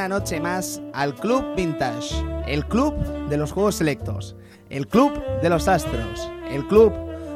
[0.00, 2.14] una noche más al Club Vintage,
[2.46, 2.94] el club
[3.28, 4.34] de los juegos selectos,
[4.70, 6.90] el club de los astros, el club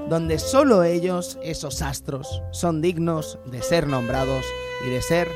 [0.08, 4.46] donde solo ellos, esos astros, son dignos de ser nombrados
[4.86, 5.28] y de ser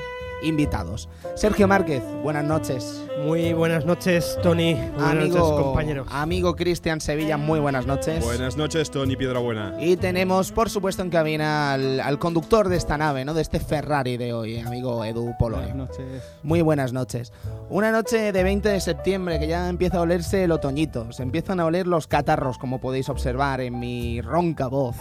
[0.42, 1.08] invitados.
[1.34, 3.04] Sergio Márquez, buenas noches.
[3.24, 4.74] Muy buenas noches, Tony.
[4.74, 6.08] Buenas amigo, noches, compañeros.
[6.10, 8.24] Amigo Cristian Sevilla, muy buenas noches.
[8.24, 9.74] Buenas noches, Tony Piedrabuena.
[9.80, 13.34] Y tenemos, por supuesto, en cabina al, al conductor de esta nave, ¿no?
[13.34, 15.56] De este Ferrari de hoy, amigo Edu Polo.
[15.56, 16.22] Buenas noches.
[16.42, 17.32] Muy buenas noches.
[17.70, 21.12] Una noche de 20 de septiembre que ya empieza a olerse el otoñito.
[21.12, 24.96] Se empiezan a oler los catarros, como podéis observar en mi ronca voz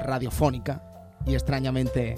[0.00, 0.82] radiofónica
[1.26, 2.16] y extrañamente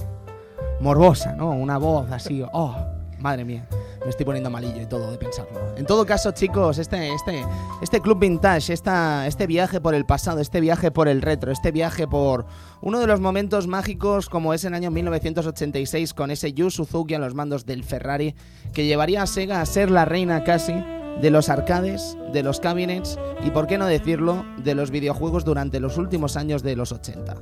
[0.81, 1.51] morbosa, ¿no?
[1.51, 2.77] Una voz así, oh,
[3.19, 3.67] madre mía,
[4.05, 5.77] me estoy poniendo malillo y todo de pensarlo.
[5.77, 7.45] En todo caso, chicos, este, este,
[7.83, 11.73] este club vintage, esta, este viaje por el pasado, este viaje por el retro, este
[11.73, 12.47] viaje por
[12.81, 17.19] uno de los momentos mágicos como es el año 1986 con ese Yu Suzuki a
[17.19, 18.35] los mandos del Ferrari
[18.73, 20.75] que llevaría a Sega a ser la reina casi
[21.21, 25.81] de los arcades, de los cabinets y, por qué no decirlo, de los videojuegos durante
[25.81, 27.37] los últimos años de los 80.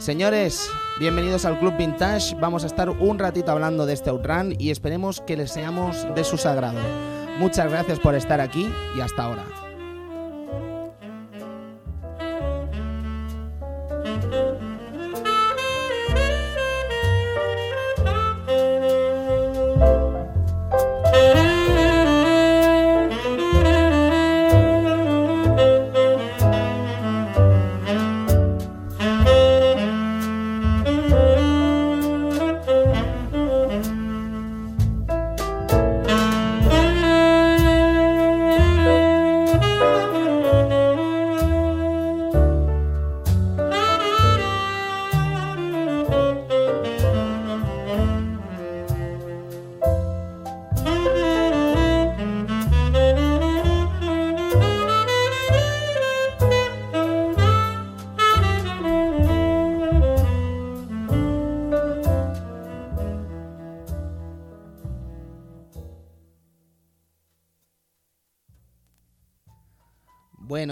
[0.00, 2.34] Señores, bienvenidos al Club Vintage.
[2.40, 6.24] Vamos a estar un ratito hablando de este Outrun y esperemos que les seamos de
[6.24, 6.80] su sagrado.
[7.38, 9.69] Muchas gracias por estar aquí y hasta ahora.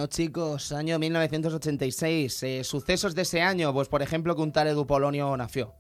[0.09, 2.43] Chicos, año 1986.
[2.43, 5.75] eh, sucesos de ese año, pues por ejemplo que un tal Edu Polonio nació.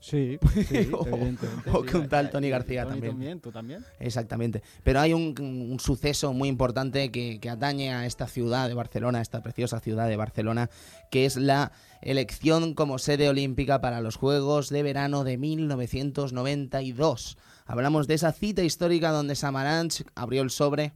[0.00, 0.36] Sí,
[0.68, 1.70] sí, O- evidentemente.
[1.70, 1.86] o sí.
[1.88, 3.40] que un tal Tony García Tony también.
[3.40, 3.84] ¿Tú también?
[4.00, 4.60] Exactamente.
[4.82, 9.20] Pero hay un, un suceso muy importante que, que atañe a esta ciudad de Barcelona,
[9.20, 10.70] a esta preciosa ciudad de Barcelona,
[11.12, 17.38] que es la elección como sede olímpica para los Juegos de Verano de 1992.
[17.64, 20.94] Hablamos de esa cita histórica donde Samaranch abrió el sobre,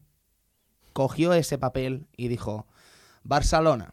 [0.92, 2.66] cogió ese papel y dijo,
[3.26, 3.92] Barcelona.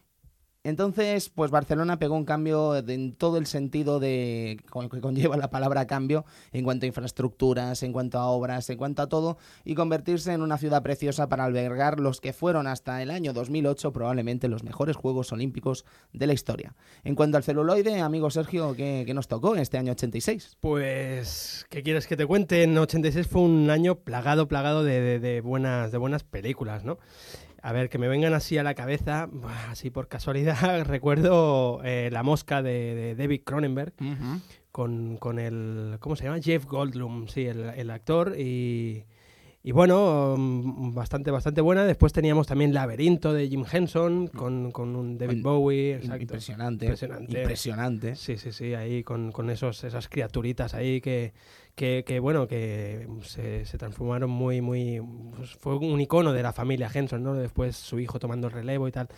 [0.66, 4.58] Entonces, pues Barcelona pegó un cambio en todo el sentido de
[4.90, 9.02] que conlleva la palabra cambio en cuanto a infraestructuras, en cuanto a obras, en cuanto
[9.02, 9.36] a todo,
[9.66, 13.92] y convertirse en una ciudad preciosa para albergar los que fueron hasta el año 2008
[13.92, 15.84] probablemente los mejores Juegos Olímpicos
[16.14, 16.74] de la historia.
[17.02, 20.56] En cuanto al celuloide, amigo Sergio, ¿qué, nos tocó en este año 86?
[20.60, 22.62] Pues, ¿qué quieres que te cuente?
[22.62, 26.98] En 86 fue un año plagado, plagado de buenas, de buenas películas, ¿no?
[27.64, 29.30] A ver, que me vengan así a la cabeza,
[29.70, 33.94] así por casualidad, recuerdo eh, La Mosca de, de David Cronenberg
[34.70, 36.42] con, con el, ¿cómo se llama?
[36.42, 39.06] Jeff Goldblum, sí, el, el actor y...
[39.66, 41.84] Y bueno, mm, bastante, bastante buena.
[41.86, 45.94] Después teníamos también Laberinto de Jim Henson con, con un David Bowie.
[45.94, 46.20] Exacto.
[46.22, 46.84] Impresionante.
[46.84, 47.38] Impresionante.
[47.40, 48.14] Impresionante.
[48.16, 51.32] Sí, sí, sí, ahí con, con esos, esas criaturitas ahí que,
[51.74, 55.00] que, que, bueno, que se, se transformaron muy, muy...
[55.34, 57.32] pues fue un icono de la familia Henson, ¿no?
[57.32, 59.08] Después su hijo tomando el relevo y tal.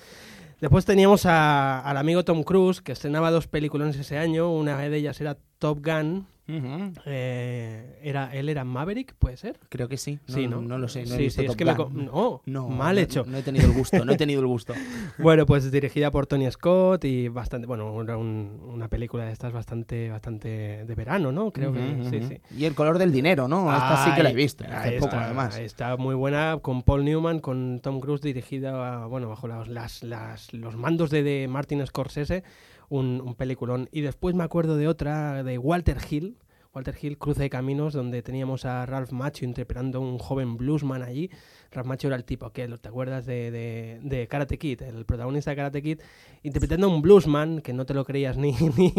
[0.61, 4.53] Después teníamos a- al amigo Tom Cruise, que estrenaba dos películas ese año.
[4.53, 6.29] Una de ellas era Top Gun.
[6.49, 6.93] Ujú.
[7.07, 9.59] eh, era, él era Maverick, ¿puede ser?
[9.69, 10.19] Creo que sí.
[10.29, 10.61] Sí, ¿no?
[10.61, 11.05] No lo sé.
[11.07, 11.75] No he sí, visto sí, es que me...
[11.75, 13.25] No, No, mal no- hecho.
[13.27, 14.75] No he tenido el gusto, no he tenido el gusto.
[15.19, 19.53] Bueno, pues dirigida por Tony Scott y bastante, bueno, era un- una película de estas
[19.53, 21.51] bastante, bastante de verano, ¿no?
[21.51, 22.29] Creo que Ujú, sí, ujú.
[22.29, 22.41] sí.
[22.57, 23.73] Y el color del dinero, ¿no?
[23.73, 24.65] Esta sí que la he visto.
[24.65, 25.59] Hace ahí poco, está, además.
[25.59, 30.53] Está muy buena con Paul Newman, con Tom Cruise dirigida, bueno, bajo las, las- las-
[30.53, 32.45] los mandos de, de Martin Scorsese,
[32.89, 33.89] un, un peliculón.
[33.93, 36.39] Y después me acuerdo de otra, de Walter Hill,
[36.77, 41.03] Walter Hill, Cruce de Caminos, donde teníamos a Ralph Macchio interpretando a un joven bluesman
[41.03, 41.31] allí.
[41.71, 44.83] Ralph Macchio era el tipo que, ¿te acuerdas de, de, de Karate Kid?
[44.83, 46.01] El protagonista de Karate Kid,
[46.43, 48.95] interpretando a un bluesman, que no te lo creías ni, ni,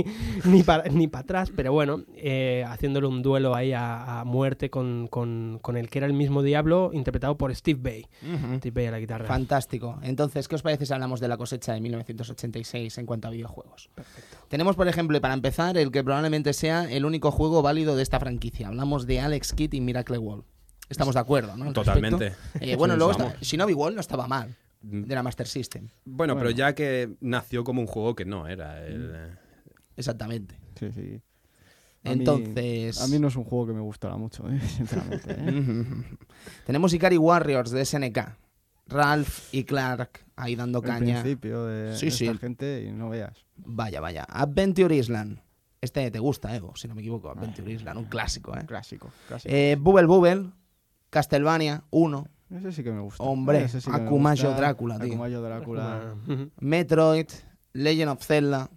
[0.45, 4.69] ni para ni pa atrás, pero bueno, eh, haciéndole un duelo ahí a, a muerte
[4.69, 8.07] con, con, con el que era el mismo diablo, interpretado por Steve Bay.
[8.57, 9.25] Steve Bay a la guitarra.
[9.25, 9.99] Fantástico.
[10.01, 13.89] Entonces, ¿qué os parece si hablamos de la cosecha de 1986 en cuanto a videojuegos?
[14.49, 18.03] Tenemos, por ejemplo, y para empezar, el que probablemente sea el único juego válido de
[18.03, 18.67] esta franquicia.
[18.67, 20.43] Hablamos de Alex Kidd y Miracle World.
[20.89, 21.65] Estamos de acuerdo, ¿no?
[21.65, 22.33] al Totalmente.
[22.59, 25.89] Eh, bueno, luego está- Shinobi World no estaba mal, de la Master System.
[26.05, 29.37] Bueno, pero ya que nació como un juego que no era el...
[29.95, 30.55] Exactamente.
[30.79, 31.21] Sí, sí.
[32.03, 33.01] A mí- Entonces...
[33.01, 34.59] A mí no es un juego que me gustará mucho, ¿eh?
[34.77, 35.35] sinceramente.
[35.37, 35.85] ¿eh?
[36.65, 38.19] Tenemos Ikari Warriors de SNK.
[38.89, 41.21] Ralph y Clark ahí dando El caña.
[41.21, 42.37] principio de Sí, esta sí.
[42.37, 43.43] gente y no veas.
[43.57, 44.23] Vaya, vaya.
[44.29, 45.41] Adventure Island.
[45.81, 47.29] Este te gusta, Evo, si no me equivoco.
[47.29, 48.61] Adventure Island, un clásico, ¿eh?
[48.65, 49.11] Clásico.
[49.27, 49.53] clásico.
[49.53, 50.51] eh Bubble Bubble,
[51.09, 53.23] Castlevania 1, Ese sí que me gusta.
[53.23, 54.57] hombre, Ese sí Akumayo gusta.
[54.57, 55.07] Drácula, tío.
[55.13, 56.15] Akumayo Drácula.
[56.59, 57.27] Metroid,
[57.73, 58.69] Legend of Zelda.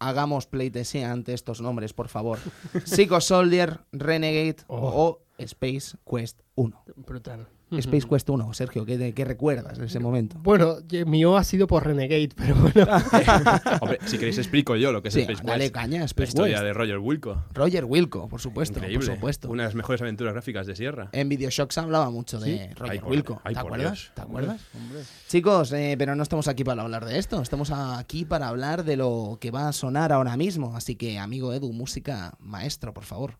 [0.00, 2.38] Hagamos pleitesía ante estos nombres, por favor.
[2.84, 4.90] Psycho Soldier, Renegade Oh.
[4.94, 6.84] o Space Quest 1.
[6.96, 7.48] Brutal.
[7.70, 10.36] Space Quest 1, Sergio, ¿qué, qué recuerdas de ese momento?
[10.40, 10.76] Bueno,
[11.06, 12.86] mío ha sido por Renegade, pero bueno.
[13.80, 15.74] Hombre, si queréis explico yo lo que es Sí, Space dale Quest.
[15.74, 16.64] caña, La Space historia Quest.
[16.66, 17.44] de Roger Wilco.
[17.52, 19.06] Roger Wilco, por supuesto, Increíble.
[19.06, 19.50] por supuesto.
[19.50, 21.08] Una de las mejores aventuras gráficas de Sierra.
[21.12, 22.74] En Videoshock se hablaba mucho de Sí.
[22.74, 23.40] Roger por- Wilco.
[23.44, 24.12] ay, ¿Te acuerdas?
[24.14, 24.60] ¿Te acuerdas?
[24.74, 25.00] Hombre.
[25.28, 27.42] Chicos, eh, pero no estamos aquí para hablar de esto.
[27.42, 30.76] Estamos aquí para hablar de lo que va a sonar ahora mismo.
[30.76, 33.38] Así que, amigo Edu, música maestro, por favor.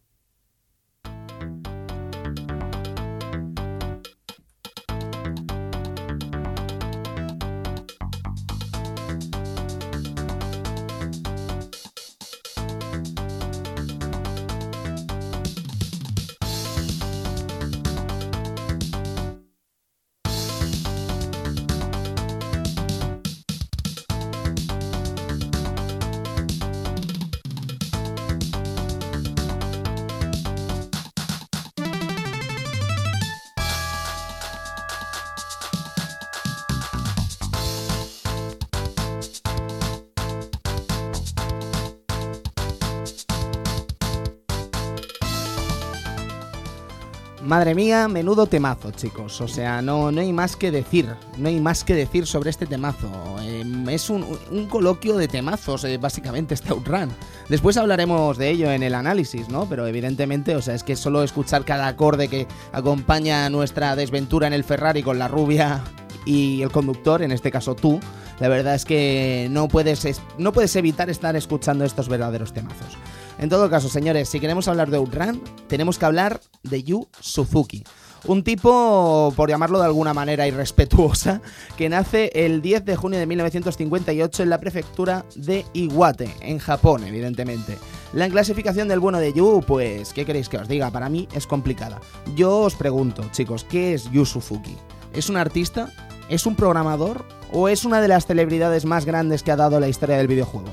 [47.55, 49.41] Madre mía, menudo temazo, chicos.
[49.41, 51.07] O sea, no, no hay más que decir.
[51.39, 53.09] No hay más que decir sobre este temazo.
[53.43, 57.11] Eh, es un, un coloquio de temazos, eh, básicamente, este Outrun.
[57.49, 59.67] Después hablaremos de ello en el análisis, ¿no?
[59.69, 64.53] Pero evidentemente, o sea, es que solo escuchar cada acorde que acompaña nuestra desventura en
[64.53, 65.81] el Ferrari con la rubia
[66.27, 68.01] y el conductor, en este caso tú,
[68.41, 72.99] la verdad es que no puedes, es- no puedes evitar estar escuchando estos verdaderos temazos.
[73.39, 77.85] En todo caso, señores, si queremos hablar de Outrun, tenemos que hablar de Yu Suzuki.
[78.27, 81.43] Un tipo, por llamarlo de alguna manera irrespetuosa,
[81.77, 87.05] que nace el 10 de junio de 1958 en la prefectura de Iwate, en Japón,
[87.05, 87.77] evidentemente.
[88.15, 90.91] La clasificación del bueno de Yu, pues, ¿qué queréis que os diga?
[90.91, 92.01] Para mí es complicada.
[92.35, 94.77] Yo os pregunto, chicos, ¿qué es Yu Suzuki?
[95.13, 95.93] ¿Es un artista?
[96.31, 97.27] ¿Es un programador?
[97.53, 100.71] ¿O es una de las celebridades más grandes que ha dado la historia del videojuego?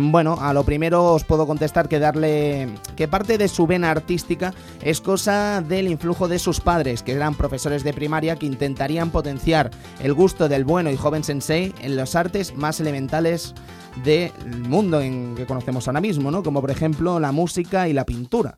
[0.00, 4.54] Bueno, a lo primero os puedo contestar que darle que parte de su vena artística
[4.80, 9.72] es cosa del influjo de sus padres, que eran profesores de primaria que intentarían potenciar
[9.98, 13.54] el gusto del bueno y joven sensei en las artes más elementales
[14.04, 14.30] del
[14.68, 16.44] mundo en que conocemos ahora mismo, ¿no?
[16.44, 18.56] Como por ejemplo la música y la pintura.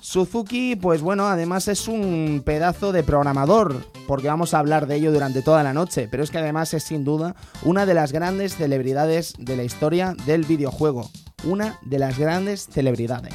[0.00, 5.12] Suzuki, pues bueno, además es un pedazo de programador, porque vamos a hablar de ello
[5.12, 8.56] durante toda la noche, pero es que además es sin duda una de las grandes
[8.56, 11.10] celebridades de la historia del videojuego.
[11.44, 13.34] Una de las grandes celebridades.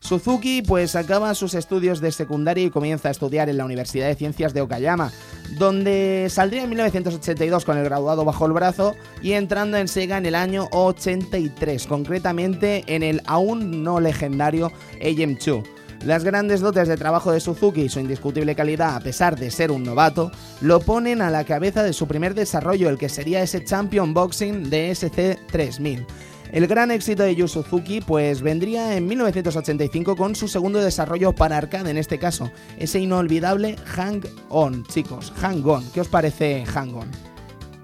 [0.00, 4.14] Suzuki pues acaba sus estudios de secundaria y comienza a estudiar en la Universidad de
[4.14, 5.12] Ciencias de Okayama,
[5.58, 10.26] donde saldría en 1982 con el graduado bajo el brazo y entrando en Sega en
[10.26, 15.79] el año 83, concretamente en el aún no legendario AM2.
[16.04, 19.70] Las grandes dotes de trabajo de Suzuki y su indiscutible calidad, a pesar de ser
[19.70, 23.64] un novato, lo ponen a la cabeza de su primer desarrollo, el que sería ese
[23.64, 26.06] Champion Boxing de SC3000.
[26.52, 31.58] El gran éxito de Yu Suzuki pues vendría en 1985 con su segundo desarrollo para
[31.58, 35.84] arcade en este caso, ese inolvidable Hang On, chicos, Hang On.
[35.92, 37.29] ¿Qué os parece Hang On?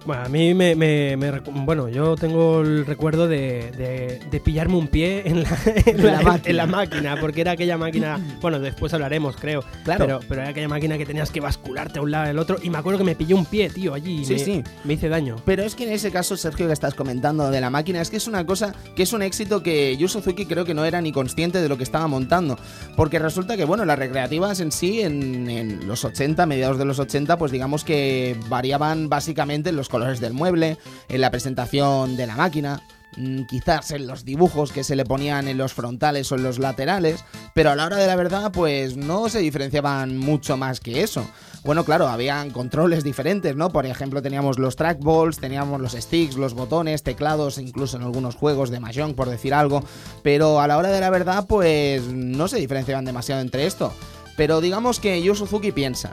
[0.06, 4.76] Bueno, a mí me, me- me Bueno, yo tengo el recuerdo de, de- de pillarme
[4.76, 6.50] un pie en la, en la la- máquina.
[6.50, 8.20] en la máquina, porque era aquella máquina.
[8.40, 9.64] Bueno, después hablaremos, creo.
[9.84, 10.04] Claro.
[10.06, 12.56] Pero, pero era aquella máquina que tenías que bascularte a un lado y al otro.
[12.62, 14.24] Y me acuerdo que me pillé un pie, tío, allí.
[14.24, 14.62] Sí, me, sí.
[14.84, 15.36] Me hice daño.
[15.44, 18.16] Pero es que en ese caso, Sergio, que estás comentando de la máquina, es que
[18.18, 21.10] es una cosa que es un éxito que Yu Suzuki creo que no era ni
[21.10, 22.56] consciente de lo que estaba montando.
[22.94, 27.00] Porque resulta que, bueno, las recreativas en sí, en, en los 80, mediados de los
[27.00, 30.76] 80, pues digamos que variaban básicamente en los colores del mueble,
[31.08, 32.82] en la presentación de la máquina.
[33.16, 36.58] mm, Quizás en los dibujos que se le ponían en los frontales o en los
[36.58, 37.24] laterales,
[37.54, 41.26] pero a la hora de la verdad, pues no se diferenciaban mucho más que eso.
[41.64, 43.70] Bueno, claro, habían controles diferentes, ¿no?
[43.70, 48.68] Por ejemplo, teníamos los trackballs, teníamos los sticks, los botones, teclados, incluso en algunos juegos
[48.68, 49.82] de Mahjong, por decir algo.
[50.22, 53.94] Pero a la hora de la verdad, pues no se diferenciaban demasiado entre esto.
[54.36, 56.12] Pero digamos que Yu Suzuki piensa,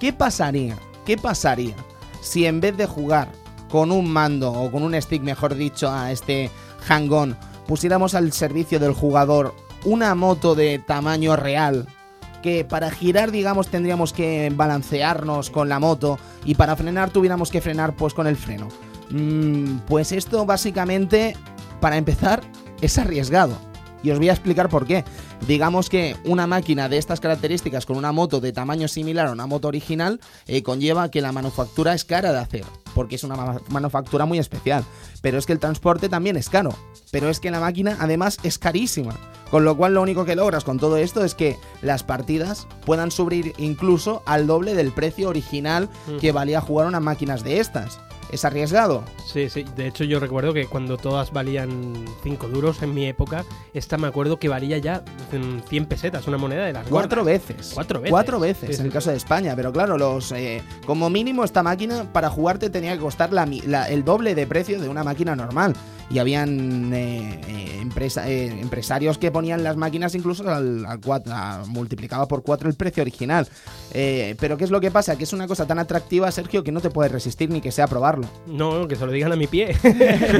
[0.00, 0.78] ¿qué pasaría?
[1.04, 1.76] ¿Qué pasaría
[2.20, 3.32] si en vez de jugar
[3.70, 6.50] con un mando o con un stick, mejor dicho, a este
[6.86, 11.86] hang-on, pusiéramos al servicio del jugador una moto de tamaño real
[12.42, 17.60] que para girar, digamos, tendríamos que balancearnos con la moto y para frenar tuviéramos que
[17.60, 18.68] frenar pues con el freno.
[19.10, 21.36] Mm, pues esto básicamente,
[21.80, 22.42] para empezar,
[22.80, 23.67] es arriesgado.
[24.02, 25.04] Y os voy a explicar por qué.
[25.46, 29.46] Digamos que una máquina de estas características con una moto de tamaño similar a una
[29.46, 32.64] moto original eh, conlleva que la manufactura es cara de hacer,
[32.94, 34.84] porque es una ma- manufactura muy especial.
[35.20, 36.70] Pero es que el transporte también es caro.
[37.10, 39.14] Pero es que la máquina además es carísima.
[39.50, 43.10] Con lo cual lo único que logras con todo esto es que las partidas puedan
[43.10, 45.88] subir incluso al doble del precio original
[46.20, 47.98] que valía jugar unas máquinas de estas.
[48.30, 49.04] ¿Es arriesgado?
[49.26, 49.64] Sí, sí.
[49.76, 54.06] De hecho, yo recuerdo que cuando todas valían 5 duros en mi época, esta me
[54.06, 57.70] acuerdo que valía ya mm, 100 pesetas, una moneda de las Cuatro veces.
[57.74, 58.10] Cuatro veces.
[58.10, 58.94] Cuatro veces Sí, sí, en el sí.
[58.94, 59.54] caso de España.
[59.56, 63.88] Pero claro, los eh, como mínimo esta máquina para jugarte tenía que costar la la-
[63.88, 65.74] el doble de precio de una máquina normal.
[66.10, 71.28] Y habían eh, eh, empresa- eh, empresarios que ponían las máquinas incluso al, al cuat-
[71.30, 73.46] a- multiplicaba por cuatro el precio original.
[73.92, 75.16] Eh, pero ¿qué es lo que pasa?
[75.18, 77.86] Que es una cosa tan atractiva, Sergio, que no te puedes resistir ni que sea
[77.86, 78.26] probarlo.
[78.46, 79.76] No, que se lo digan a mi pie.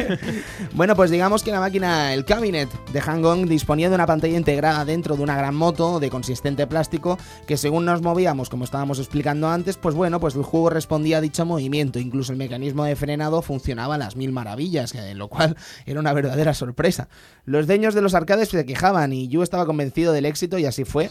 [0.75, 4.85] Bueno, pues digamos que la máquina, el cabinet de Hang-On disponía de una pantalla integrada
[4.85, 9.49] dentro de una gran moto de consistente plástico que según nos movíamos, como estábamos explicando
[9.49, 13.43] antes, pues bueno, pues el juego respondía a dicho movimiento, incluso el mecanismo de frenado
[13.43, 17.09] funcionaba a las mil maravillas, lo cual era una verdadera sorpresa.
[17.45, 20.85] Los dueños de los arcades se quejaban y yo estaba convencido del éxito y así
[20.85, 21.11] fue.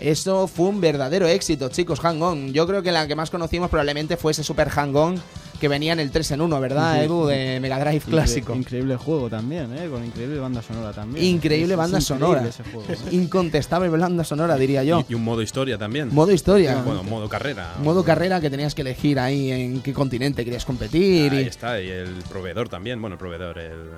[0.00, 2.52] Eso fue un verdadero éxito, chicos, Hang-On.
[2.52, 5.20] Yo creo que la que más conocimos probablemente fue ese Super Hang-On
[5.60, 7.00] que venía en el 3 en 1, ¿verdad, Sí.
[7.06, 7.26] Edu?
[7.26, 8.54] De Mega Drive clásico.
[8.54, 9.88] Increíble juego también, ¿eh?
[9.90, 11.24] Con increíble banda sonora también.
[11.24, 12.48] Increíble Es- es banda increíble sonora.
[12.48, 12.96] ese juego, ¿eh?
[13.10, 15.04] Incontestable banda sonora, diría yo.
[15.08, 16.14] Y, y un modo historia también.
[16.14, 16.80] Modo historia.
[16.84, 17.74] Bueno, modo carrera.
[17.82, 21.32] Modo carrera que tenías que elegir ahí en qué continente querías competir.
[21.32, 23.00] Ahí y- está, y el proveedor también.
[23.00, 23.90] Bueno, el proveedor, el.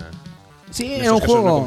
[0.71, 1.67] Sí, era un que juego.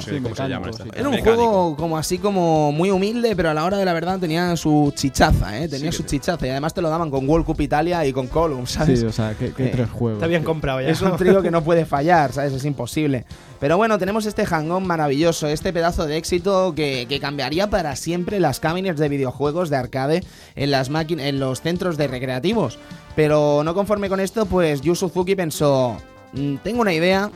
[0.95, 4.17] Era un juego como así como muy humilde, pero a la hora de la verdad
[4.19, 5.67] tenía su chichaza, ¿eh?
[5.67, 8.13] Tenía Sí su que chichaza y además te lo daban con World Cup Italia y
[8.13, 9.01] con Column, ¿sabes?
[9.01, 10.17] Sí, o sea, qué, qué Eh, tres juegos.
[10.19, 10.49] Está bien tío.
[10.49, 10.89] comprado ya.
[10.89, 12.53] Es un trío que no puede fallar, ¿sabes?
[12.53, 13.25] Es imposible.
[13.59, 18.39] Pero bueno, tenemos este hang-on maravilloso, este pedazo de éxito que, que cambiaría para siempre
[18.39, 20.23] las cabinets de videojuegos de arcade
[20.55, 22.77] en las máquinas, en los centros de recreativos.
[23.15, 25.97] Pero no conforme con esto, pues Yu Suzuki pensó,
[26.33, 27.29] "Mm, tengo una idea,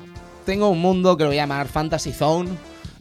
[0.47, 2.49] tengo un mundo que lo voy a llamar Fantasy Zone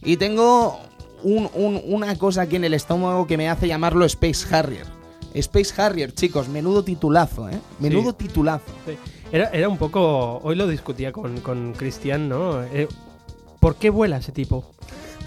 [0.03, 0.79] y tengo
[1.23, 4.85] un- un- una cosa aquí en el estómago que me hace llamarlo Space Harrier.
[5.33, 7.57] Space Harrier, chicos, menudo titulazo, ¿eh?
[7.79, 8.65] Menudo titulazo.
[8.85, 8.97] Sí.
[9.31, 10.39] Era, era un poco.
[10.43, 12.63] Hoy lo discutía con, con Cristian, ¿no?
[12.63, 12.87] Eh,
[13.61, 14.65] ¿Por qué vuela ese tipo?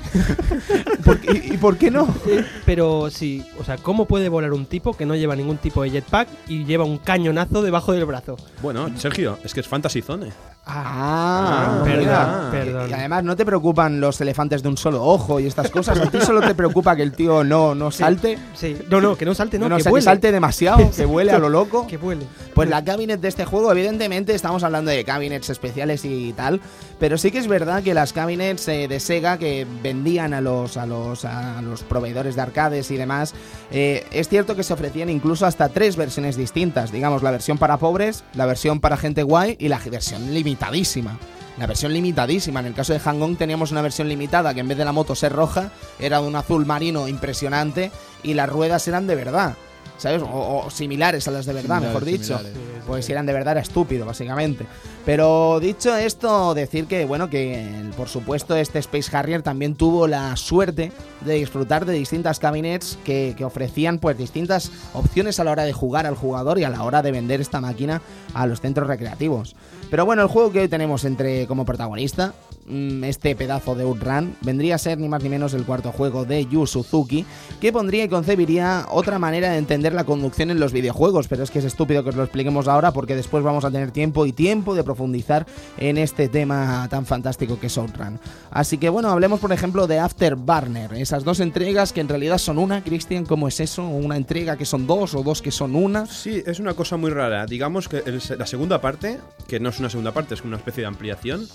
[1.05, 2.07] ¿Por qué- ¿Y por qué no?
[2.27, 5.83] Eh, pero sí, o sea, ¿cómo puede volar un tipo que no lleva ningún tipo
[5.83, 8.37] de jetpack y lleva un cañonazo debajo del brazo?
[8.63, 10.33] Bueno, Sergio, es que es Fantasy Zone.
[10.67, 11.97] Ah, Ah, mira.
[12.03, 12.91] perdón, perdón.
[12.91, 15.99] Y además no te preocupan los elefantes de un solo ojo y estas cosas.
[15.99, 18.39] A ti solo te preocupa que el tío no, no salte.
[18.55, 20.05] Sí, no, no, que no salte, no, No, o que sea, que vuele.
[20.05, 21.87] salte demasiado, que vuele a lo loco.
[21.91, 22.25] Que vuele.
[22.55, 26.61] Pues la cabinet de este juego, evidentemente estamos hablando de cabinets especiales y tal,
[26.99, 30.77] pero sí que es verdad que las cabinets eh, de Sega que vendían a los,
[30.77, 33.35] a los, a los proveedores de arcades y demás,
[33.71, 37.79] eh, es cierto que se ofrecían incluso hasta tres versiones distintas, digamos la versión para
[37.79, 41.19] pobres, la versión para gente guay y la versión limitadísima.
[41.59, 42.61] La versión limitadísima.
[42.61, 45.15] En el caso de Hang-On teníamos una versión limitada que en vez de la moto
[45.15, 47.91] ser roja, era de un azul marino impresionante
[48.23, 49.55] y las ruedas eran de verdad.
[49.99, 50.23] ¿Sabes?
[50.23, 52.39] O, o similares a las de verdad, Similares, mejor dicho.
[52.39, 52.59] similares.
[52.87, 54.67] Pues si eran de verdad era estúpido, básicamente.
[55.05, 60.35] Pero dicho esto, decir que, bueno, que por supuesto este Space Harrier también tuvo la
[60.37, 60.91] suerte
[61.21, 65.75] de disfrutar de distintas cabinets que, que ofrecían pues distintas opciones a la hora de
[65.75, 68.01] jugar al jugador y a la hora de vender esta máquina
[68.33, 69.55] a los centros recreativos.
[69.91, 72.33] Pero bueno, el juego que hoy tenemos entre como protagonista,
[72.67, 76.25] mm, este pedazo de Outrun, vendría a ser ni más ni menos el cuarto juego
[76.25, 77.27] de Yu Suzuki,
[77.61, 81.51] que pondría y concebiría otra manera de entender la conducción en los videojuegos, pero es
[81.51, 84.33] que es estúpido que os lo expliquemos ahora porque después vamos a tener tiempo y
[84.33, 85.45] tiempo de profundizar
[85.77, 88.21] en este tema tan fantástico que es Outrun.
[88.53, 92.59] Así que bueno, hablemos por ejemplo de Afterburner, esas dos entregas que en realidad son
[92.59, 93.89] una, Cristian, ¿cómo es eso?
[93.89, 96.07] ¿Una entrega que son dos o dos que son una?
[96.07, 97.45] Sí, es una cosa muy rara.
[97.47, 98.05] Digamos que
[98.39, 99.19] la segunda parte,
[99.49, 101.47] que no es una segunda parte, es una especie de ampliación,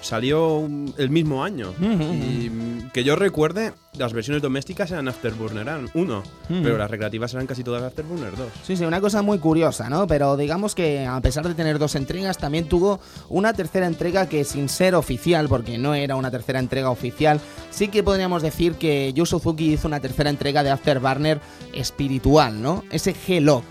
[0.00, 1.72] salió un- el mismo año.
[1.80, 2.50] Y
[2.92, 6.24] que yo recuerde, las versiones domésticas eran Afterburner 1, Ujú.
[6.48, 8.48] pero las recreativas eran casi todas Afterburner 2.
[8.66, 10.08] Sí, sí, una cosa muy curiosa, ¿no?
[10.08, 12.98] Pero digamos que a pesar de tener dos entregas, también tuvo
[13.28, 17.86] una tercera entrega que sin ser oficial, porque no era una tercera entrega oficial, sí
[17.86, 21.40] que podríamos decir que Yu Suzuki hizo una tercera entrega de Afterburner
[21.72, 22.82] espiritual, ¿no?
[22.90, 23.64] Ese G-Lock,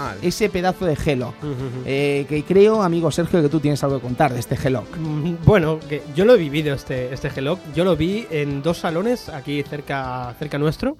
[0.00, 0.96] Ah, ese pedazo de
[1.42, 1.82] ujú.
[1.84, 4.96] Eh, que creo, amigo Sergio, que tú tienes algo que contar de este G-Lock.
[4.96, 7.28] Mm, Bueno, que yo lo he vivido este, este.
[7.74, 10.96] Yo lo vi en dos salones aquí cerca, cerca nuestro.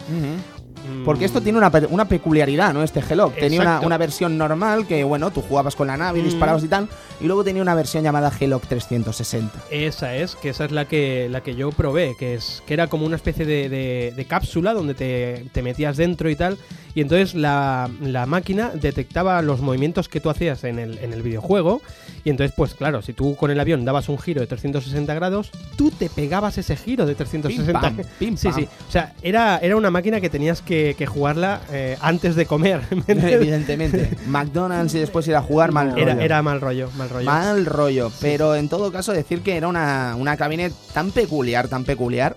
[1.04, 2.82] Porque esto tiene una, una peculiaridad, ¿no?
[2.82, 3.34] Este G-Lock.
[3.36, 6.24] Tenía una, una versión normal que, bueno, tú jugabas con la nave, Mm.
[6.24, 6.88] disparabas y tal.
[7.20, 9.58] Y luego tenía una versión llamada G-Lock 360.
[9.70, 12.86] Esa es, que esa es la que, la que yo probé, que es que era
[12.88, 16.58] como una especie de, de- de cápsula donde te, te metías dentro y tal,
[16.94, 21.22] y entonces la, la máquina detectaba los movimientos que tú hacías en el, en el
[21.22, 21.80] videojuego,
[22.24, 25.50] y entonces pues claro, si tú con el avión dabas un giro de 360 grados,
[25.76, 29.58] tú te pegabas ese giro de 360 Pim, pam, pim, Sí, sí, o sea, era,
[29.58, 32.82] era una máquina que tenías que, que jugarla eh, antes de comer.
[33.06, 34.16] Evidentemente.
[34.26, 36.02] McDonald's y después ir a jugar mal rollo.
[36.02, 37.26] Era, era mal rollo, mal rollo.
[37.26, 38.12] Mal rollo.
[38.20, 42.36] Pero en todo caso, decir que era una, una cabinet tan peculiar, tan peculiar.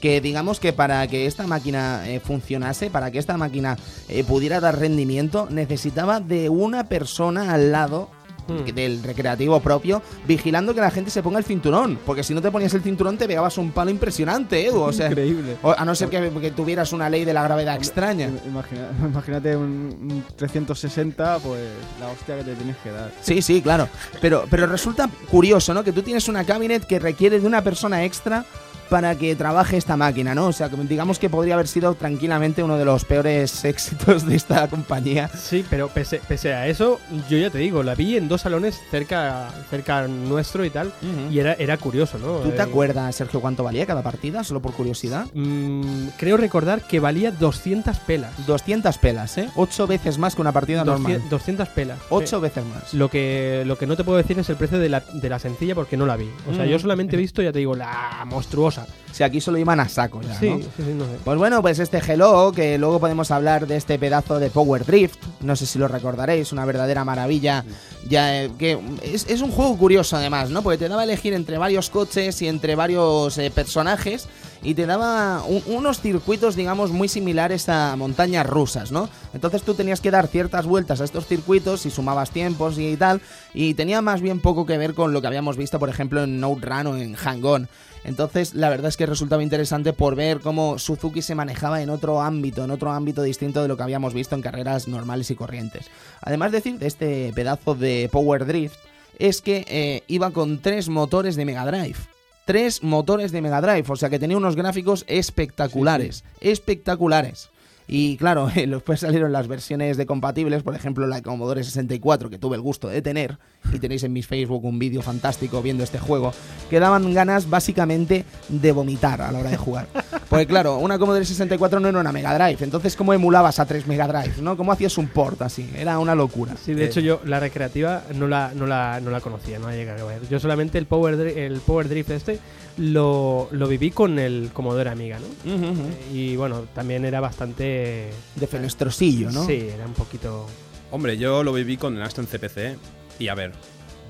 [0.00, 3.76] Que digamos que para que esta máquina eh, funcionase, para que esta máquina
[4.08, 8.08] eh, pudiera dar rendimiento, necesitaba de una persona al lado
[8.50, 8.64] Hmm.
[8.74, 11.98] del recreativo propio, vigilando que la gente se ponga el cinturón.
[12.04, 14.80] Porque si no te ponías el cinturón, te pegabas un palo impresionante, Edu.
[14.82, 15.56] O sea, Increíble.
[15.62, 18.28] a no ser que, que tuvieras una ley de la gravedad extraña.
[18.46, 19.64] Imagina- imagínate un,
[20.10, 21.60] un 360, pues
[22.00, 23.12] la hostia que te tienes que dar.
[23.22, 23.88] Sí, sí, claro.
[24.20, 25.82] Pero, pero resulta curioso, ¿no?
[25.84, 28.44] Que tú tienes una cabinet que requiere de una persona extra
[28.90, 30.48] para que trabaje esta máquina, ¿no?
[30.48, 34.68] O sea, digamos que podría haber sido tranquilamente uno de los peores éxitos de esta
[34.68, 35.28] compañía.
[35.28, 37.00] Sí, pero pese, pese a eso,
[37.30, 40.92] yo ya te digo, la vi en dos salones cerca, cerca nuestro y tal,
[41.30, 42.38] y era, era curioso, ¿no?
[42.40, 44.44] ¿Tú te Eh, acuerdas, Sergio, cuánto valía cada partida?
[44.44, 45.26] Solo por curiosidad.
[45.32, 48.32] mm, creo recordar que valía 200 pelas.
[48.46, 49.48] 200 pelas, ¿eh?
[49.54, 51.12] Ocho veces más que una partida normal.
[51.12, 51.98] 200, 200 pelas.
[52.10, 52.92] Ocho veces más.
[52.94, 55.38] Lo que, lo que no te puedo decir es el precio de la, de la
[55.38, 56.28] sencilla porque no la vi.
[56.50, 56.68] O sea, Mm.
[56.68, 58.79] yo solamente he visto, ya te digo, la monstruosa.
[59.12, 60.58] Si aquí solo iban a saco ya, sí, ¿no?
[60.58, 61.10] sí, sí, no sé.
[61.24, 65.18] Pues bueno, pues este Hello, que luego podemos hablar de este pedazo de Power Drift,
[65.40, 67.64] no sé si lo recordaréis, una verdadera maravilla,
[68.08, 70.62] ya eh, que es, es un juego curioso además, ¿no?
[70.62, 74.28] Porque te daba a elegir entre varios coches y entre varios eh, personajes
[74.62, 79.08] y te daba un- unos circuitos, digamos, muy similares a montañas rusas, ¿no?
[79.34, 83.20] Entonces tú tenías que dar ciertas vueltas a estos circuitos y sumabas tiempos y tal,
[83.54, 86.38] y tenía más bien poco que ver con lo que habíamos visto, por ejemplo, en
[86.38, 87.68] Note Run o en Hang On.
[88.04, 92.20] Entonces, la verdad es que resultaba interesante por ver cómo Suzuki se manejaba en otro
[92.20, 95.86] ámbito, en otro ámbito distinto de lo que habíamos visto en carreras normales y corrientes.
[96.22, 98.76] Además, decir de este pedazo de Power Drift
[99.18, 101.98] es que eh, iba con tres motores de Mega Drive.
[102.46, 107.50] Tres motores de Mega Drive, o sea que tenía unos gráficos espectaculares, espectaculares.
[107.92, 112.38] Y claro, después salieron las versiones de compatibles, por ejemplo la de Commodore 64, que
[112.38, 113.38] tuve el gusto de tener,
[113.72, 116.32] y tenéis en mi Facebook un vídeo fantástico viendo este juego,
[116.70, 119.88] que daban ganas básicamente de vomitar a la hora de jugar.
[120.28, 123.88] Porque claro, una Commodore 64 no era una Mega Drive, entonces ¿cómo emulabas a tres
[123.88, 124.40] Mega Drive?
[124.40, 124.56] ¿no?
[124.56, 125.68] ¿Cómo hacías un port así?
[125.76, 126.54] Era una locura.
[126.64, 129.74] Sí, de hecho yo la recreativa no la, no la, no la conocía, no la
[129.74, 130.28] llegué a ver.
[130.30, 132.38] Yo solamente el Power, el Power Drift este
[132.78, 135.52] lo, lo viví con el Commodore Amiga, ¿no?
[135.52, 138.10] Eh, Y bueno, también era bastante...
[138.36, 139.44] De fenestrosillo, ¿no?
[139.46, 140.46] Sí, era un poquito...
[140.90, 142.76] Hombre, yo lo viví con el Aston CPC
[143.18, 143.52] y a ver,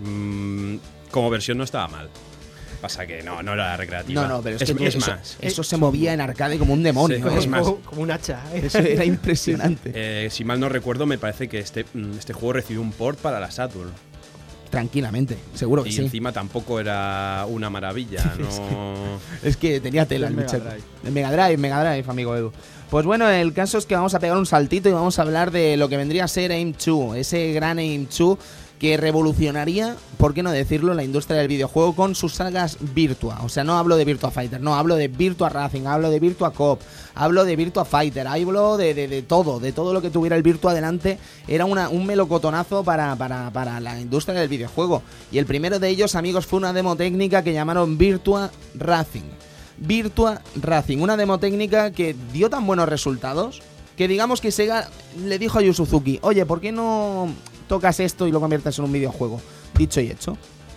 [0.02, 0.76] mm,
[1.10, 2.08] como versión no estaba mal.
[2.80, 4.22] Pasa que no, no era recreativa.
[4.22, 5.36] No, no, pero es, es, que es eso, más.
[5.42, 7.18] eso se movía en arcade como un demonio.
[7.30, 7.62] Sí, es más.
[7.62, 8.40] como, como un hacha.
[8.54, 8.62] ¿eh?
[8.64, 9.92] Eso era impresionante.
[9.94, 13.18] Eh, si mal no recuerdo, me parece que este, mm, este juego recibió un port
[13.18, 13.90] para la Saturn.
[14.70, 16.02] Tranquilamente, seguro que Y sí.
[16.02, 19.18] encima tampoco era una maravilla, no.
[19.42, 20.58] Es que tenía tela el El Mega.
[20.58, 20.82] Drive.
[21.04, 22.52] El Mega Drive, Mega Drive, amigo Edu.
[22.88, 25.50] Pues bueno, el caso es que vamos a pegar un saltito y vamos a hablar
[25.50, 28.38] de lo que vendría a ser Aim 2, ese gran Aim 2
[28.80, 33.38] que revolucionaría, por qué no decirlo, la industria del videojuego con sus sagas Virtua.
[33.44, 36.52] O sea, no hablo de Virtua Fighter, no, hablo de Virtua Racing, hablo de Virtua
[36.54, 36.80] Cop,
[37.14, 40.42] hablo de Virtua Fighter, hablo de, de- de todo, de todo lo que tuviera el
[40.42, 41.18] Virtua adelante.
[41.46, 45.02] Era una- un melocotonazo para, para, para la industria del videojuego.
[45.30, 49.28] Y el primero de ellos, amigos, fue una demo técnica que llamaron Virtua Racing.
[49.76, 53.60] Virtua Racing, una demo técnica que dio tan buenos resultados
[53.96, 54.88] que digamos que Sega
[55.26, 57.28] le dijo a Yu Suzuki, oye, ¿por qué no
[57.70, 59.40] tocas esto y lo conviertes en un videojuego?
[59.78, 60.36] Dicho y hecho.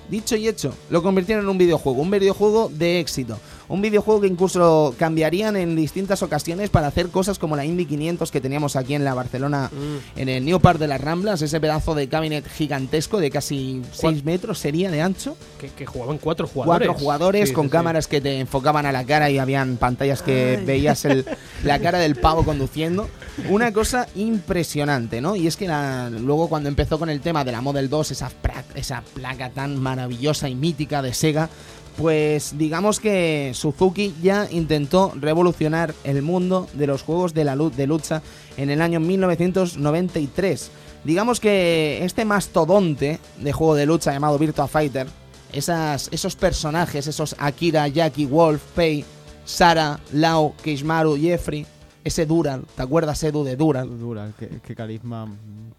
[0.10, 3.40] Dicho y hecho, lo convirtieron en un videojuego, un videojuego de éxito.
[3.74, 8.30] Un videojuego que incluso cambiarían en distintas ocasiones para hacer cosas como la Indy 500
[8.32, 10.20] que teníamos aquí en la Barcelona, Mm.
[10.20, 14.24] en el New Park de las Ramblas, ese pedazo de cabinet gigantesco de casi 6
[14.26, 15.36] metros sería de ancho.
[15.60, 16.88] Que, que jugaban cuatro jugadores.
[16.88, 17.72] Cuatro jugadores Sí, con sí, sí.
[17.72, 21.26] cámaras que te enfocaban a la cara y habían pantallas que veías el-
[21.64, 23.10] la cara del pavo conduciendo.
[23.50, 25.36] Una cosa impresionante, ¿no?
[25.36, 28.30] Y es que la- luego cuando empezó con el tema de la Model 2, esa,
[28.30, 31.50] pra- esa placa tan maravillosa y mítica de Sega,
[31.98, 37.88] pues digamos que Suzuki ya intentó revolucionar el mundo de los juegos de, la de
[37.88, 38.22] lucha
[38.58, 40.72] en el año 1993.
[41.04, 45.08] Digamos que este mastodonte de juego de lucha llamado Virtua Fighter,
[45.52, 49.06] esos personajes, esos Akira, Jackie, Wolf, Pei,
[49.46, 51.66] Sara, Lau, Keishmaru, Jeffrey,
[52.04, 54.00] ese Dural, ¿te acuerdas Edu de Dural?
[54.00, 55.28] Dura, qué, qué carisma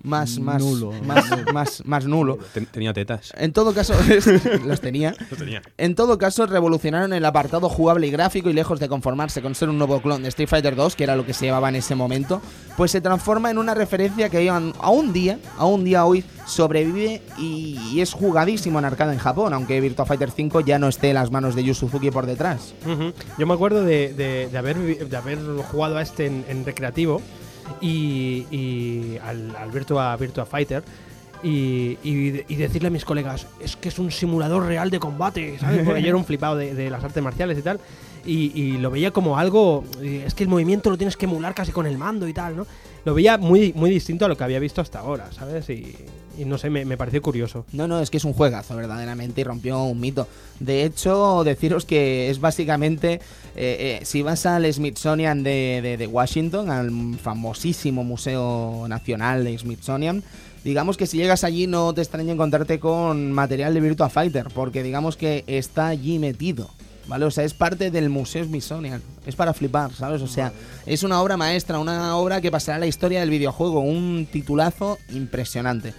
[0.03, 0.93] Más, más, nulo.
[1.05, 2.39] más, más, más nulo.
[2.53, 3.33] Ten- tenía tetas.
[3.37, 3.95] En todo caso,
[4.67, 5.15] los tenía.
[5.31, 5.63] Lo tenía.
[5.79, 9.69] En todo caso, revolucionaron el apartado jugable y gráfico y lejos de conformarse con ser
[9.69, 11.95] un nuevo clon de Street Fighter 2, que era lo que se llevaba en ese
[11.95, 12.41] momento,
[12.77, 17.23] pues se transforma en una referencia que a un día, a un día hoy, sobrevive
[17.39, 21.09] y, y es jugadísimo en arcade en Japón, aunque Virtua Fighter 5 ya no esté
[21.09, 22.75] en las manos de Yu Suzuki por detrás.
[22.87, 23.13] Ujú.
[23.39, 25.39] Yo me acuerdo de, de- de haber, de haber
[25.71, 27.21] jugado a este en, en recreativo
[27.81, 30.83] y, y al, al Virtua, Virtua Fighter.
[31.43, 35.59] Y, y y decirle a mis colegas, es que es un simulador real de combate,
[35.59, 35.85] ¿sabes?
[35.85, 37.81] Porque yo era un flipado de, de las artes marciales y tal.
[38.25, 41.55] Y, y lo veía como algo, y es que el movimiento lo tienes que emular
[41.55, 42.67] casi con el mando y tal, ¿no?
[43.05, 45.69] Lo veía muy, muy distinto a lo que había visto hasta ahora, ¿sabes?
[45.69, 45.95] Y,
[46.39, 47.67] y no sé, me, pareció curioso.
[47.73, 50.27] No, no, es que es un juegazo verdaderamente y rompió un mito.
[50.59, 53.15] De hecho, deciros que es básicamente,
[53.57, 59.59] eh, eh, si vas al Smithsonian de, de- de Washington, al famosísimo Museo Nacional de
[59.59, 60.23] Smithsonian,
[60.65, 64.83] digamos que si llegas allí no te extraña encontrarte con material de Virtua Fighter, porque
[64.83, 66.71] digamos que está allí metido.
[67.07, 67.25] ¿Vale?
[67.27, 69.03] O sea, es parte del Museo Smithsonian.
[69.27, 70.23] Es para flipar, ¿sabes?
[70.23, 70.53] O sea,
[70.87, 73.81] es una obra maestra, una obra que pasará a la historia del videojuego.
[73.81, 75.93] Un titulazo impresionante.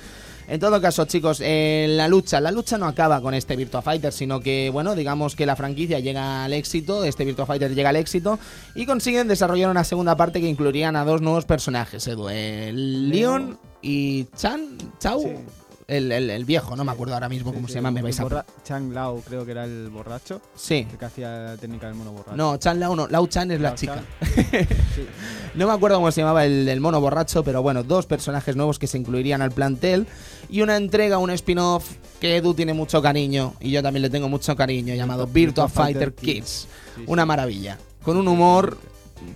[0.47, 4.13] En todo caso, chicos, eh, la lucha, la lucha no acaba con este Virtua Fighter,
[4.13, 7.95] sino que, bueno, digamos que la franquicia llega al éxito, este Virtua Fighter llega al
[7.95, 8.37] éxito
[8.75, 13.57] y consiguen desarrollar una segunda parte que incluirían a dos nuevos personajes, Edu, el Leon
[13.81, 15.29] y Chan, Chau, Sí.
[15.88, 18.19] El, el- el viejo, no me acuerdo ahora mismo cómo Sí, se llama, me vais
[18.19, 18.45] a...
[18.63, 20.88] Chang Lao creo que era el borracho, Sí.
[20.91, 22.36] el que hacía la técnica del mono borracho.
[22.36, 23.95] No, Chan Lau no, Lau Chan es la Lao chica.
[23.95, 24.36] Chang.
[24.95, 25.06] Sí.
[25.56, 28.80] No me acuerdo cómo se llamaba el, el mono borracho, pero bueno, dos personajes nuevos
[28.80, 30.08] que se incluirían al plantel
[30.50, 34.28] y una entrega, un spin-off que Edu tiene mucho cariño y yo también le tengo
[34.30, 36.67] mucho cariño, llamado Virtua Fighter Kids.
[37.08, 38.78] Una maravilla, con un humor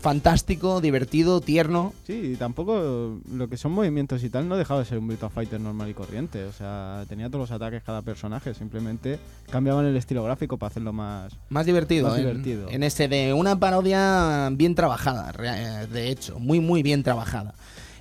[0.02, 1.94] fantástico, divertido, tierno.
[2.08, 5.30] Sí, y tampoco lo que son movimientos y tal no dejaba de ser un Virtua
[5.30, 6.44] Fighter normal y corriente.
[6.46, 9.20] O sea, tenía todos los ataques cada personaje, simplemente
[9.52, 11.34] cambiaban el estilo gráfico para hacerlo más.
[11.50, 12.70] Más divertido, Más en- divertido.
[12.70, 17.54] En, ese de una parodia bien trabajada, rea- de hecho, muy muy bien trabajada.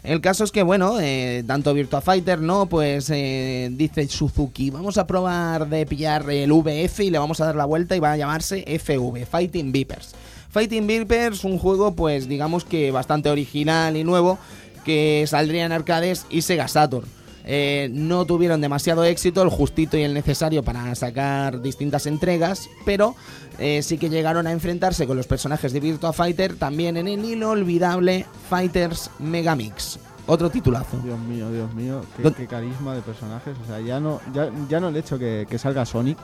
[0.04, 2.66] El caso es que, bueno, eh, tanto Virtua Fighter, ¿no?
[2.66, 7.46] Pues eh, dice Suzuki, vamos a probar de pillar el VF y le vamos a
[7.46, 10.14] dar la vuelta y va a llamarse FV, Fighting Vipers.
[10.58, 14.40] Fighting Vipers, un juego, pues digamos que bastante original y nuevo,
[14.84, 17.06] que saldría en arcades y Sega Saturn.
[17.44, 23.14] Eh, no tuvieron demasiado éxito, el justito y el necesario para sacar distintas entregas, pero
[23.60, 27.24] eh, sí que llegaron a enfrentarse con los personajes de Virtua Fighter también en el
[27.24, 30.00] inolvidable Fighters Megamix.
[30.26, 30.98] Otro titulazo.
[31.04, 32.04] Dios mío, Dios mío,
[32.36, 33.56] qué, carisma de personajes.
[33.62, 36.18] O sea, ya no, ya, ya no el hecho que, que salga Sonic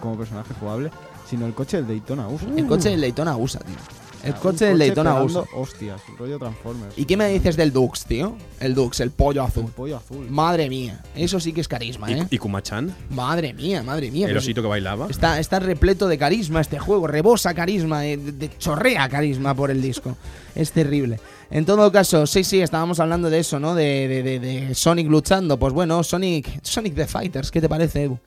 [0.00, 0.90] como personaje jugable,
[1.28, 2.46] sino el coche del Daytona USA.
[2.56, 3.76] El coche del Daytona USA, tío.
[4.24, 5.56] El coche del Daytona pegando USA.
[5.56, 6.94] Hostias, rollo Transformers.
[6.98, 8.36] ¿Y qué me dices del Dux, tío?
[8.58, 9.66] El Dux, el pollo El azul.
[9.66, 10.28] pollo azul.
[10.28, 12.26] Madre mía, eso sí que es carisma, ¿eh?
[12.28, 12.92] ¿Y, y Kuma-chan?
[13.10, 14.26] Madre mía, madre mía.
[14.28, 15.06] ¿El osito que bailaba?
[15.08, 19.80] Está, está repleto de carisma este juego, rebosa carisma, de, de- chorrea carisma por el
[19.80, 20.16] disco.
[20.56, 21.20] Es terrible.
[21.52, 23.76] En todo caso, sí, sí, estábamos hablando de eso, ¿no?
[23.76, 25.58] De, de- de- de Sonic luchando.
[25.60, 28.18] Pues bueno, Sonic, Sonic the Fighters, ¿qué te parece, Ebu?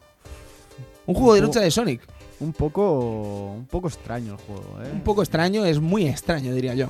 [1.06, 2.02] Un juego de lucha de Sonic.
[2.42, 4.90] Un poco, un poco extraño el juego, ¿eh?
[4.92, 6.90] Un poco extraño, es muy extraño, diría yo.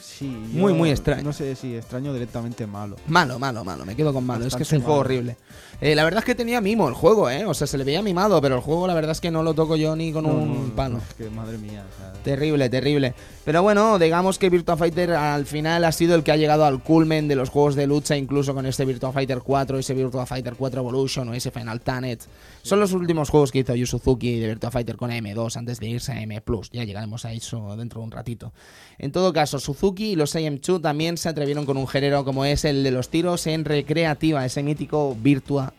[0.00, 1.22] Sí, muy, muy extraño.
[1.22, 2.96] No sé si extraño directamente malo.
[3.06, 4.46] Malo, malo, malo, me quedo con malo.
[4.46, 5.36] es que es un juego horrible.
[5.84, 7.44] Eh, la verdad es que tenía mimo el juego, ¿eh?
[7.44, 9.52] O sea, se le veía mimado, pero el juego la verdad es que no lo
[9.52, 10.98] toco yo ni con No, un no, palo.
[10.98, 11.84] Es que madre mía.
[11.92, 13.14] o sea, Terrible, terrible.
[13.44, 16.80] Pero bueno, digamos que Virtua Fighter al final ha sido el que ha llegado al
[16.80, 20.54] culmen de los juegos de lucha, incluso con este Virtua Fighter 4, ese Virtua Fighter
[20.56, 22.20] 4 Evolution o ese Final Tanet.
[22.62, 25.88] Son los últimos juegos que hizo Yu Suzuki de Virtua Fighter con M2 antes de
[25.88, 26.40] irse a M+.
[26.70, 28.52] Ya llegaremos a eso dentro de un ratito.
[28.98, 32.64] En todo caso, Suzuki y los AM2 también se atrevieron con un género como es
[32.64, 35.71] el de los tiros en recreativa, ese mítico Virtua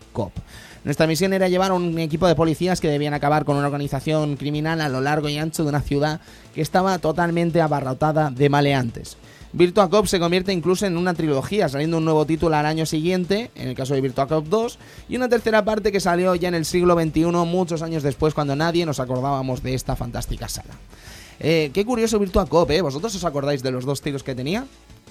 [0.83, 4.81] Nuestra misión era llevar un equipo de policías que debían acabar con una organización criminal
[4.81, 6.19] a lo largo y ancho de una ciudad
[6.53, 9.17] que estaba totalmente abarrotada de maleantes.
[9.53, 13.51] Virtua Cop se convierte incluso en una trilogía, saliendo un nuevo título al año siguiente,
[13.55, 14.79] en el caso de Virtua Cop 2,
[15.09, 18.55] y una tercera parte que salió ya en el siglo XXI, muchos años después, cuando
[18.55, 20.73] nadie nos acordábamos de esta fantástica saga.
[21.39, 22.81] Eh, qué curioso Virtua Cop, ¿eh?
[22.81, 24.65] ¿Vosotros os acordáis de los dos tiros que tenía?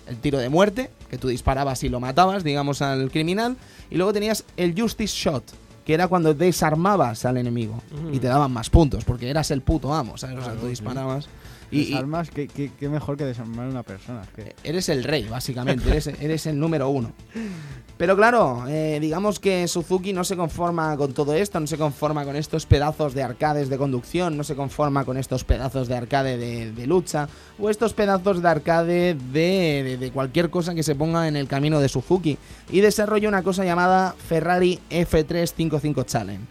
[0.07, 3.57] El tiro de muerte, que tú disparabas y lo matabas, digamos, al criminal,
[3.91, 5.45] y luego tenías el Justice Shot,
[5.85, 9.93] que era cuando desarmabas al enemigo y te daban más puntos, porque eras el puto
[9.95, 10.39] amo, ¿sabes?
[10.39, 11.29] o sea, tú disparabas.
[11.71, 14.23] Y, y Desarmas, ¿qué, qué, qué mejor que desarmar a una persona.
[14.63, 17.13] eres el rey, básicamente, eres, eres el número uno.
[18.03, 22.25] Pero claro, eh, digamos que Suzuki no se conforma con todo esto, no se conforma
[22.25, 26.37] con estos pedazos de arcades de conducción, no se conforma con estos pedazos de arcade
[26.73, 27.29] de, lucha,
[27.61, 31.47] o estos pedazos de arcade de, de- de cualquier cosa que se ponga en el
[31.47, 32.39] camino de Suzuki,
[32.73, 36.45] y desarrolla una cosa llamada Ferrari F355 Challenge.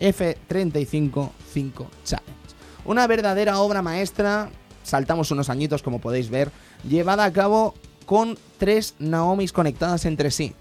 [0.00, 1.30] F355
[2.04, 2.34] Challenge.
[2.84, 4.50] Una verdadera obra maestra,
[4.82, 6.50] saltamos unos añitos como podéis ver,
[6.86, 7.72] llevada a cabo
[8.04, 10.52] con tres Naomis conectadas entre sí.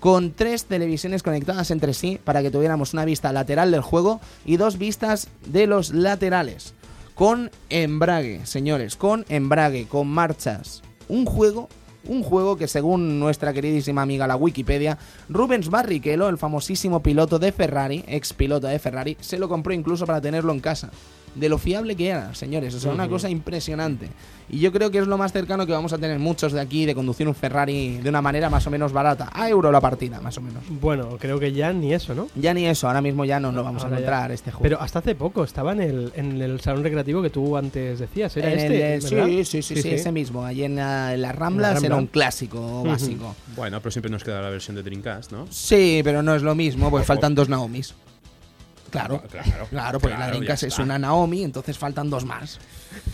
[0.00, 4.56] Con tres televisiones conectadas entre sí para que tuviéramos una vista lateral del juego y
[4.56, 6.74] dos vistas de los laterales.
[7.14, 10.82] Con embrague, señores, con embrague, con marchas.
[11.08, 11.68] Un juego,
[12.06, 14.96] un juego que según nuestra queridísima amiga la Wikipedia,
[15.28, 20.06] Rubens Barrichello, el famosísimo piloto de Ferrari, ex piloto de Ferrari, se lo compró incluso
[20.06, 20.90] para tenerlo en casa
[21.34, 22.74] de lo fiable que era, señores.
[22.74, 24.08] O sea, una cosa impresionante.
[24.52, 26.84] Y yo creo que es lo más cercano que vamos a tener muchos de aquí
[26.84, 29.30] de conducir un Ferrari de una manera más o menos barata.
[29.32, 30.64] A euro la partida, más o menos.
[30.80, 32.26] Bueno, creo que ya ni eso, ¿no?
[32.34, 34.00] Ya ni eso, ahora mismo ya no lo vamos a Ahora ya.
[34.02, 34.62] encontrar este juego.
[34.64, 38.36] Pero hasta hace poco estaba en el, en el salón recreativo que tú antes decías.
[38.36, 38.76] ¿Era En el este?
[39.08, 39.26] de- ¿verdad?
[39.28, 40.44] sí, sí, sí, sí, ese mismo.
[40.44, 41.86] Allí en, la- en las Ramblas Rambla.
[41.86, 43.36] era un clásico básico.
[43.54, 45.46] Bueno, pero siempre nos queda la versión de Dreamcast, ¿no?
[45.50, 47.02] Sí, pero no es lo mismo, Ojo.
[47.04, 47.94] faltan dos Naomis.
[48.90, 52.58] Claro, Claro, claro, porque la Dreamcast es una Naomi, entonces faltan dos más.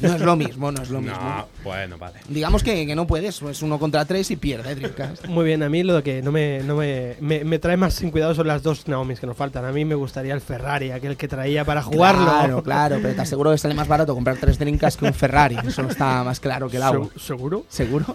[0.00, 1.18] No es lo mismo, no es lo mismo.
[1.20, 2.20] No, bueno, vale.
[2.28, 5.26] Digamos que, que no puedes, es uno contra tres y pierde Dreamcast.
[5.26, 8.10] Muy bien, a mí lo que no me, no me, me, me trae más sin
[8.10, 9.64] cuidado son las dos Naomis que nos faltan.
[9.66, 12.24] A mí me gustaría el Ferrari, aquel que traía para jugarlo.
[12.24, 15.56] Claro, claro, pero te aseguro que sale más barato comprar tres Dreamcast que un Ferrari.
[15.66, 17.08] Eso está más claro que el agua.
[17.14, 17.64] ¿Se- ¿Seguro?
[17.68, 18.06] ¿Seguro?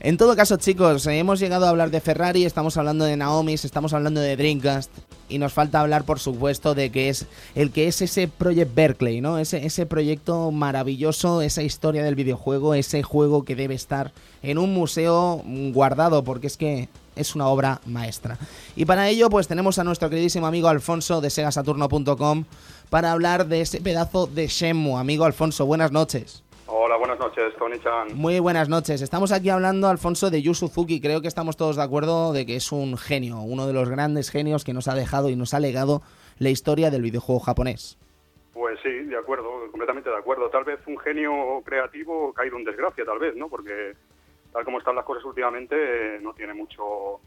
[0.00, 3.92] En todo caso, chicos, hemos llegado a hablar de Ferrari, estamos hablando de Naomis, estamos
[3.92, 4.90] hablando de Dreamcast
[5.28, 9.20] y nos falta hablar, por supuesto, de que es el que es ese Project Berkeley,
[9.20, 9.38] ¿no?
[9.38, 14.12] Ese, ese proyecto maravilloso, esa historia del videojuego, ese juego que debe estar
[14.42, 18.38] en un museo guardado, porque es que es una obra maestra.
[18.76, 22.44] Y para ello, pues tenemos a nuestro queridísimo amigo Alfonso de segasaturno.com
[22.90, 24.98] para hablar de ese pedazo de Shenmue.
[24.98, 26.42] Amigo Alfonso, buenas noches.
[26.70, 28.08] Hola, buenas noches, Tony-chan.
[28.14, 29.00] Muy buenas noches.
[29.00, 31.00] Estamos aquí hablando, Alfonso, de Yu Suzuki.
[31.00, 34.30] Creo que estamos todos de acuerdo de que es un genio, uno de los grandes
[34.30, 36.02] genios que nos ha dejado y nos ha legado
[36.38, 37.98] la historia del videojuego japonés.
[38.52, 40.50] Pues sí, de acuerdo, completamente de acuerdo.
[40.50, 43.48] Tal vez un genio creativo caído en desgracia, tal vez, ¿no?
[43.48, 43.94] Porque
[44.52, 47.18] tal como están las cosas últimamente, eh, no tiene mucho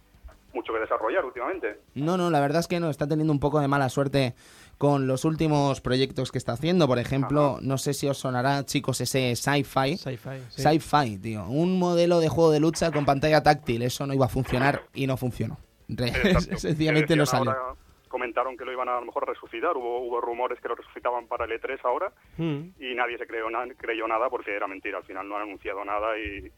[0.54, 1.80] mucho que desarrollar últimamente.
[1.96, 4.36] No, no, la verdad es que no, está teniendo un poco de mala suerte
[4.82, 6.88] con los últimos proyectos que está haciendo.
[6.88, 9.96] Por ejemplo, no sé si os sonará, chicos, ese sci-fi.
[9.96, 10.40] Sci-fi.
[10.50, 10.64] sí.
[10.64, 11.46] Sci-fi, tío.
[11.46, 13.84] Un modelo de juego de lucha con pantalla táctil.
[13.84, 15.60] Eso no iba a funcionar y no funcionó.
[16.58, 17.52] Sencillamente Que no salió.
[17.52, 17.76] ahora-
[18.08, 19.78] comentaron que lo iban a, a lo mejor resucitar.
[19.78, 22.74] Hubo, hubo rumores que lo resucitaban para el E3 ahora Mm.
[22.80, 24.98] y nadie se creyó, na- creyó nada porque era mentira.
[24.98, 26.52] Al final no han anunciado nada y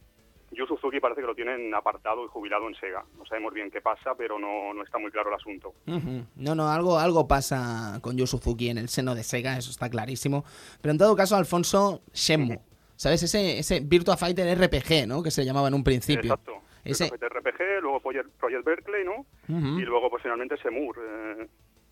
[0.54, 3.04] Yu Suzuki parece que lo tienen apartado y jubilado en Sega.
[3.18, 5.74] No sabemos bien qué pasa, pero no, no está muy claro el asunto.
[5.88, 6.26] Ujú.
[6.36, 9.90] No, no, algo, algo pasa con Yu Suzuki en el seno de Sega, eso está
[9.90, 10.44] clarísimo.
[10.82, 12.60] Pero en todo caso, Alfonso, Shenmue.
[12.96, 13.24] ¿Sabes?
[13.24, 15.24] Ese, ese Virtua Fighter RPG, ¿no?
[15.24, 16.34] Que se llamaba en un principio.
[16.34, 16.62] Exacto.
[16.86, 17.16] Ese- Ese...
[17.30, 19.26] RPG, luego Project Berkeley, ¿no?
[19.50, 19.80] Ujú.
[19.80, 20.98] Y luego, pues finalmente, Semur.
[21.02, 21.48] eh,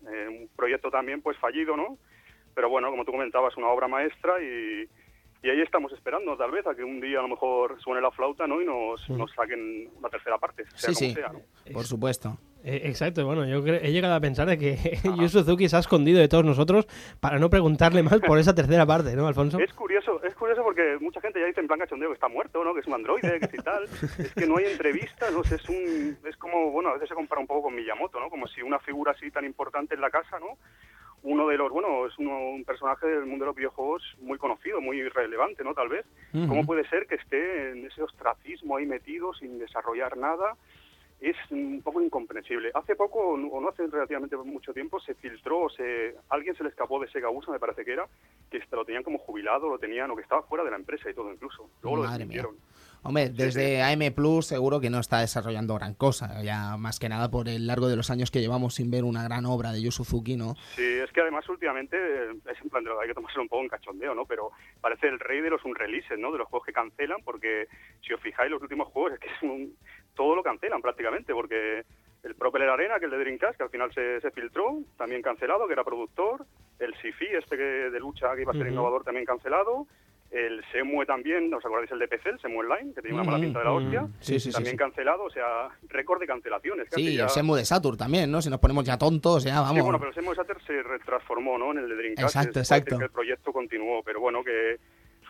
[0.06, 1.98] eh, un proyecto también, pues fallido, ¿no?
[2.54, 4.86] Pero bueno, como tú comentabas, una obra maestra y,
[5.42, 8.10] y ahí estamos esperando, tal vez, a que un día a lo mejor suene la
[8.10, 8.62] flauta, ¿no?
[8.62, 11.40] Y nos, nos saquen la tercera parte, sea Sí, como sí, sea, ¿no?
[11.72, 12.38] por supuesto.
[12.64, 14.76] Eh, exacto, bueno, yo he llegado a pensar de que
[15.16, 16.86] Yu Suzuki se ha escondido de todos nosotros
[17.18, 19.58] para no preguntarle más por esa tercera parte, ¿no, Alfonso?
[19.58, 22.62] Es curioso, es curioso porque mucha gente ya dice en plan cachondeo que está muerto,
[22.62, 22.72] ¿no?
[22.72, 23.84] Que es un androide, que si tal.
[24.18, 27.14] Es que no hay entrevistas, no sé, es un, es como, bueno, a veces se
[27.16, 28.30] compara un poco con Miyamoto, ¿no?
[28.30, 30.56] Como si una figura así tan importante en la casa, ¿no?
[31.24, 34.80] Uno de los, bueno, es uno- un personaje del mundo de los videojuegos muy conocido,
[34.80, 35.72] muy relevante, ¿no?
[35.74, 36.04] Tal vez.
[36.48, 40.56] ¿Cómo puede ser que esté en ese ostracismo ahí metido sin desarrollar nada?
[41.20, 42.72] Es un poco incomprensible.
[42.74, 46.98] Hace poco, o no hace relativamente mucho tiempo, se filtró, se, alguien se le escapó
[46.98, 48.08] de Sega USA, me parece que era,
[48.50, 51.14] que lo tenían como jubilado, lo tenían, o que estaba fuera de la empresa y
[51.14, 51.70] todo incluso.
[51.82, 52.42] Luego lo mía.
[53.04, 57.30] Hombre, desde AM Plus seguro que no está desarrollando gran cosa, ya más que nada
[57.30, 59.90] por el largo de los años que llevamos sin ver una gran obra de Yu
[59.90, 60.54] Suzuki, ¿no?
[60.76, 61.96] Sí, es que además últimamente
[62.30, 64.24] es en plan de hay que tomárselo un poco en cachondeo, ¿no?
[64.26, 66.30] Pero parece el rey de los unreleases, ¿no?
[66.30, 67.66] De los juegos que cancelan, porque
[68.06, 69.76] si os fijáis los últimos juegos es que es un-
[70.14, 71.84] todo lo cancelan prácticamente, porque
[72.22, 75.22] el Propeller Arena, que es el de Dreamcast, que al final se, se filtró, también
[75.22, 76.46] cancelado, que era productor,
[76.78, 79.86] el Sifi, este que de lucha que iba a ser innovador, también cancelado,
[80.32, 83.38] el Semue también, ¿os acordáis el de PC, el Semue Online, que tenía una mala
[83.38, 84.08] pinta de la hostia?
[84.20, 84.78] Sí, sí, sí, también sí.
[84.78, 86.88] cancelado, o sea, récord de cancelaciones.
[86.88, 87.24] casi Sí, ya.
[87.24, 88.40] el Semu de Saturn también, ¿no?
[88.40, 89.76] Si nos ponemos ya tontos, ya vamos.
[89.76, 91.72] Sí, bueno, pero el Semo Saturn se retransformó, ¿no?
[91.72, 92.34] En el de Dreamcast.
[92.36, 92.98] Exacto, exacto.
[92.98, 94.78] Que el proyecto continuó, pero bueno, que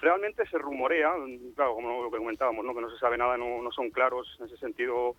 [0.00, 1.12] realmente se rumorea,
[1.56, 2.72] claro, como lo que comentábamos, ¿no?
[2.72, 5.16] Que no se sabe nada, no, no son claros en ese sentido,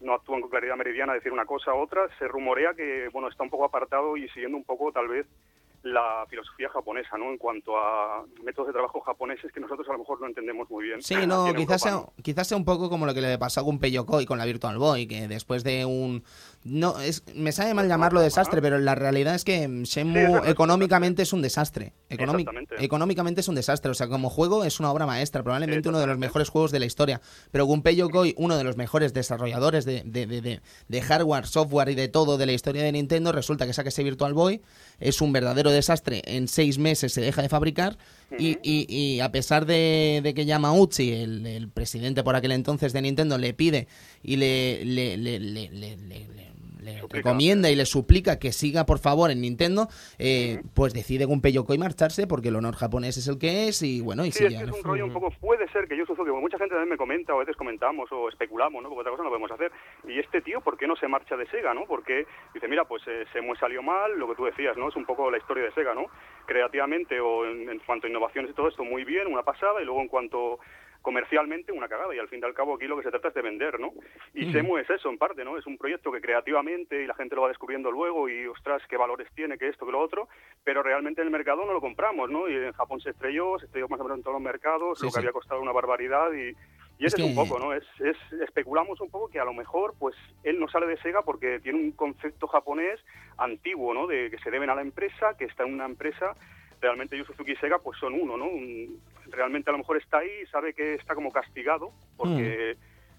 [0.00, 2.08] no actúan con claridad meridiana decir una cosa u otra.
[2.18, 5.26] Se rumorea que, bueno, está un poco apartado y siguiendo un poco, tal vez,
[5.92, 7.30] la filosofía japonesa, ¿no?
[7.30, 10.84] En cuanto a métodos de trabajo japoneses que nosotros a lo mejor no entendemos muy
[10.84, 11.02] bien.
[11.02, 13.90] Sí, no, quizás sea, quizás sea un poco como lo que le pasó a Gunpei
[13.92, 16.24] Yokoi con la Virtual Boy, que después de un...
[16.64, 21.22] no es Me sabe mal llamarlo desastre, pero la realidad es que Sí, Shenmue económicamente
[21.22, 21.92] es un desastre.
[22.78, 23.90] Económicamente es un desastre.
[23.90, 26.80] O sea, como juego es una obra maestra, probablemente uno de los mejores juegos de
[26.80, 27.20] la historia.
[27.52, 31.88] Pero Gunpei Yokoi, uno de los mejores desarrolladores de, de- de- de- de hardware, software
[31.90, 34.62] y de todo de la historia de Nintendo, resulta que saca ese Virtual Boy,
[35.00, 36.22] es un verdadero desastre.
[36.24, 37.96] En seis meses se deja de fabricar
[38.38, 38.60] y, Ujú.
[38.62, 43.02] y- y a pesar de, de que Yamauchi, el, el presidente por aquel entonces de
[43.02, 43.88] Nintendo, le pide
[44.22, 45.96] y le, le, le- le- le-
[47.08, 51.78] recomienda y le suplica que siga por favor en Nintendo, eh, pues decide Gunpei Yokoi
[51.78, 54.64] marcharse porque el honor japonés es el que es y bueno, y Sí, es sigue.
[54.64, 56.96] que es un rollo un poco, puede ser que yo porque mucha gente también me
[56.96, 58.88] comenta, o a veces comentamos o especulamos, ¿no?
[58.88, 59.70] Porque otra cosa no podemos hacer.
[60.06, 61.84] Y este tío, ¿por qué no se marcha de Sega, no?
[61.86, 64.88] Porque dice, mira, pues eh, Semue salió mal, lo que tú decías, ¿no?
[64.88, 66.06] Es un poco la historia de Sega, ¿no?
[66.46, 69.84] Creativamente o en, en cuanto a innovaciones y todo esto, muy bien, una pasada, y
[69.84, 70.58] luego en cuanto
[71.02, 73.34] comercialmente una cagada y al fin y al cabo aquí lo que se trata es
[73.34, 73.92] de vender, ¿no?
[74.34, 75.56] Y Semu es eso en parte, ¿no?
[75.56, 78.96] Es un proyecto que creativamente y la gente lo va descubriendo luego y ostras, qué
[78.96, 80.28] valores tiene, que esto, que lo otro,
[80.64, 82.48] pero realmente en el mercado no lo compramos, ¿no?
[82.48, 85.04] Y en Japón se estrelló, se estrelló más o menos en todos los mercados, Sí,
[85.04, 85.18] lo que sí.
[85.20, 86.52] había costado una barbaridad y,
[86.98, 87.72] y Es ese es, que- un poco, ¿no?
[87.74, 91.22] Es, es especulamos un poco que a lo mejor pues él no sale de Sega
[91.22, 92.98] porque tiene un concepto japonés
[93.38, 94.06] antiguo, ¿no?
[94.06, 96.34] De que se deben a la empresa, que está en una empresa
[96.80, 98.46] realmente Yu Suzuki y Sega pues son uno, ¿no?
[98.46, 102.76] Un- realmente a lo mejor está ahí, sabe que está como castigado porque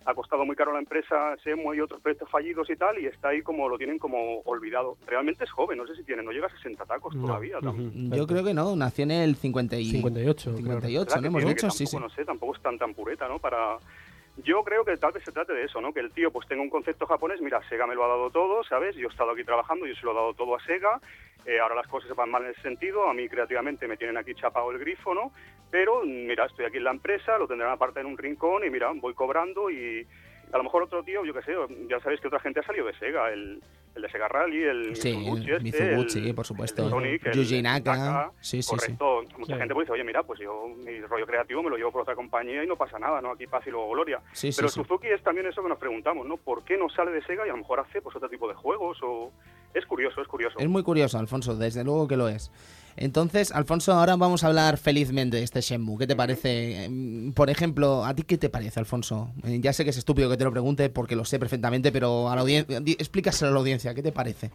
[0.09, 3.07] ha costado muy caro a la empresa Semu y otros proyectos fallidos y tal y
[3.07, 4.97] está ahí como lo tienen como olvidado.
[5.05, 7.57] Realmente es joven, no sé si tiene, no llega a 60 tacos No, todavía.
[7.59, 7.75] tam-
[8.09, 8.15] ujú.
[8.15, 9.91] Yo creo que no, nació en el 50 y...
[9.91, 10.57] 58, claro.
[10.57, 11.21] 58, ¿Verdad ¿no?
[11.21, 11.91] que Hemos dicho, sí, sí.
[11.91, 13.37] tampoco, No sé, tampoco es tan tan pureta, ¿no?
[13.39, 13.77] Para...
[14.43, 15.93] Yo creo que tal vez se trate de eso, ¿no?
[15.93, 18.63] Que el tío pues tenga un concepto japonés, mira, Sega me lo ha dado todo,
[18.63, 18.95] ¿sabes?
[18.95, 21.01] Yo he estado aquí trabajando, yo se lo he dado todo a Sega,
[21.45, 24.35] eh, ahora las cosas van mal en ese sentido, a mí creativamente me tienen aquí
[24.35, 25.31] chapado el grifo, ¿no?
[25.71, 28.91] Pero mira, estoy aquí en la empresa, lo tendrán aparte en un rincón y mira,
[28.93, 30.05] voy cobrando y
[30.53, 31.55] a lo mejor otro tío, yo qué sé,
[31.89, 33.59] ya sabéis que otra gente ha salido de Sega, el,
[33.97, 36.83] el de Sega Rally, el Sí, Mizuguchi, el este, Mizuguchi, el- por supuesto.
[36.83, 38.69] el Sonic, el Yuji Naka, sí, sí.
[38.69, 39.23] correcto.
[39.37, 39.59] Mucha Sí.
[39.59, 42.15] gente puede decir, oye, mira, pues yo mi rollo creativo me lo llevo por otra
[42.15, 43.31] compañía y no pasa nada, ¿no?
[43.31, 44.21] Aquí paz y luego gloria.
[44.31, 44.75] Sí, sí, Pero sí.
[44.79, 46.37] Suzuki es también eso que nos preguntamos, ¿no?
[46.37, 48.53] ¿Por qué no sale de Sega y a lo mejor hace pues otro tipo de
[48.53, 48.97] juegos?
[49.03, 49.31] o
[49.73, 50.57] Es curioso, es curioso.
[50.59, 52.51] Es muy curioso, Alfonso, desde luego que lo es.
[52.97, 55.99] Entonces, Alfonso, ahora vamos a hablar felizmente de este Shenmue.
[55.99, 56.85] ¿Qué te parece?
[56.85, 59.29] Em, Por ejemplo, ¿a ti qué te parece, Alfonso?
[59.45, 62.29] Eh, Ya sé que es estúpido que te lo pregunte porque lo sé perfectamente, pero
[62.29, 63.93] a la audiencia, di- explícaselo a la audiencia.
[63.93, 64.49] ¿Qué te parece?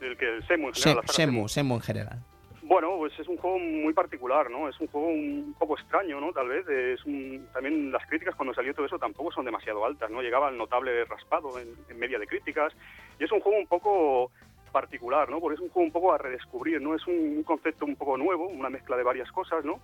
[0.00, 2.18] El que el Semu en general, saga Shenmue, Shenmue en general.
[2.62, 4.68] Bueno, pues es un juego muy particular, ¿no?
[4.68, 6.32] Es un juego un poco extraño, ¿no?
[6.32, 10.08] Tal vez es un, también las críticas cuando salió todo eso tampoco son demasiado altas,
[10.10, 10.22] ¿no?
[10.22, 12.72] Llegaba al notable raspado en, en media de críticas
[13.18, 14.30] y es un juego un poco
[14.70, 15.40] particular, ¿no?
[15.40, 16.94] Porque es un juego un poco a redescubrir, ¿no?
[16.94, 19.80] Es un, concepto un poco nuevo, una mezcla de varias cosas, ¿no?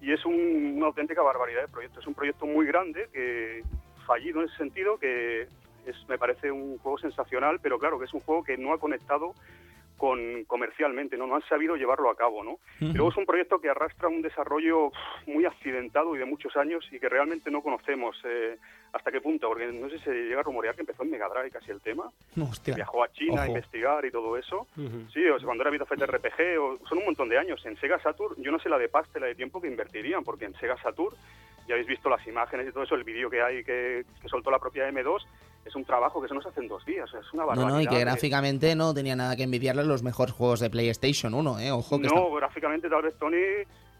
[0.00, 2.00] Y es un- una auténtica barbaridad de proyecto.
[2.00, 3.62] Es un proyecto muy grande, que
[4.06, 5.42] fallido en ese sentido, que
[5.86, 8.78] es, me parece un juego sensacional, pero claro que es un juego que no ha
[8.78, 9.34] conectado
[10.00, 11.26] con comercialmente, ¿no?
[11.26, 12.58] No han sabido llevarlo a cabo, ¿no?
[12.80, 14.90] Y luego es un proyecto que arrastra un desarrollo
[15.26, 18.56] muy accidentado y de muchos años y que realmente no conocemos eh,
[18.94, 21.28] hasta qué punto, porque no sé si se llega a rumorear que empezó en Mega
[21.28, 22.10] Drive casi el tema,
[22.40, 22.76] Hostia.
[22.76, 23.48] viajó a China a Ojo.
[23.48, 24.66] investigar y todo eso.
[24.74, 25.10] Ujú.
[25.12, 27.60] Sí, o sea, cuando era Vita RPG, o, son un montón de años.
[27.66, 30.46] En Sega Saturn, yo no sé la de pasta, la de tiempo que invertirían, porque
[30.46, 31.14] en Sega Saturn,
[31.68, 34.50] ya habéis visto las imágenes y todo eso, el vídeo que hay que, que soltó
[34.50, 35.26] la propia M2,
[35.64, 37.48] es un trabajo que se nos hace en dos días, o sea, es una No,
[37.48, 37.74] barbaridad.
[37.76, 40.70] no, y que de- gráficamente no tenía nada que envidiarle a los mejores juegos de
[40.70, 41.70] PlayStation 1, ¿eh?
[41.72, 43.36] Ojo que está- No, gráficamente tal vez Tony,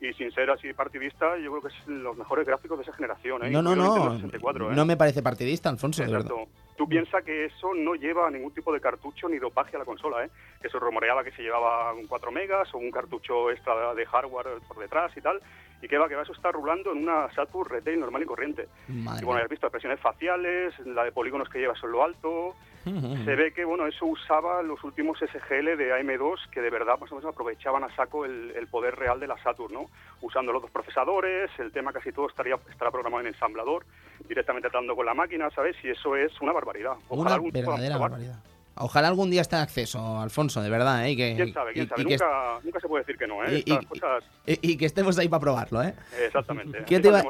[0.00, 3.44] y sin ser así partidista, yo creo que es los mejores gráficos de esa generación.
[3.44, 3.50] ¿eh?
[3.50, 3.84] No, no, no.
[3.84, 4.74] Nintendo 64, ¿eh?
[4.74, 6.30] No me parece partidista, Alfonso, de verdad.
[6.32, 6.50] Exacto.
[6.78, 10.24] Tú piensas que eso no lleva ningún tipo de cartucho ni dopaje a la consola,
[10.24, 10.30] ¿eh?
[10.60, 14.60] Que se rumoreaba que se llevaba un 4 megas o un cartucho extra de hardware
[14.68, 15.40] por detrás y tal.
[15.80, 18.68] Y que va, que va, eso está rulando en una Saturn Retail normal y corriente.
[18.88, 22.54] Madre Y bueno, has visto expresiones faciales, la de polígonos que lleva en lo alto.
[22.84, 27.10] Se ve que bueno, eso usaba los últimos SGL de AM2 que de verdad más
[27.10, 29.86] o menos aprovechaban a saco el, el poder real de la Saturn, ¿no?
[30.20, 33.86] Usando los dos procesadores, el tema casi todo estaría estará programado en ensamblador,
[34.28, 35.76] directamente tratando con la máquina, ¿sabes?
[35.82, 36.96] Y eso es una barbaridad.
[37.08, 38.38] Ojalá Una verdadera barbaridad.
[38.76, 41.10] Ojalá algún día esté en acceso, Alfonso, de verdad, ¿eh?
[41.10, 42.02] Y que, Quién sabe, quién y- sabe.
[42.02, 43.62] y que, nunca, nunca se puede decir que no, ¿eh?
[43.66, 45.94] y- Estas y- cosas, y- y que estemos ahí para probarlo, ¿eh?
[46.24, 46.78] exactamente.
[46.86, 47.22] ¿Qué te, iba,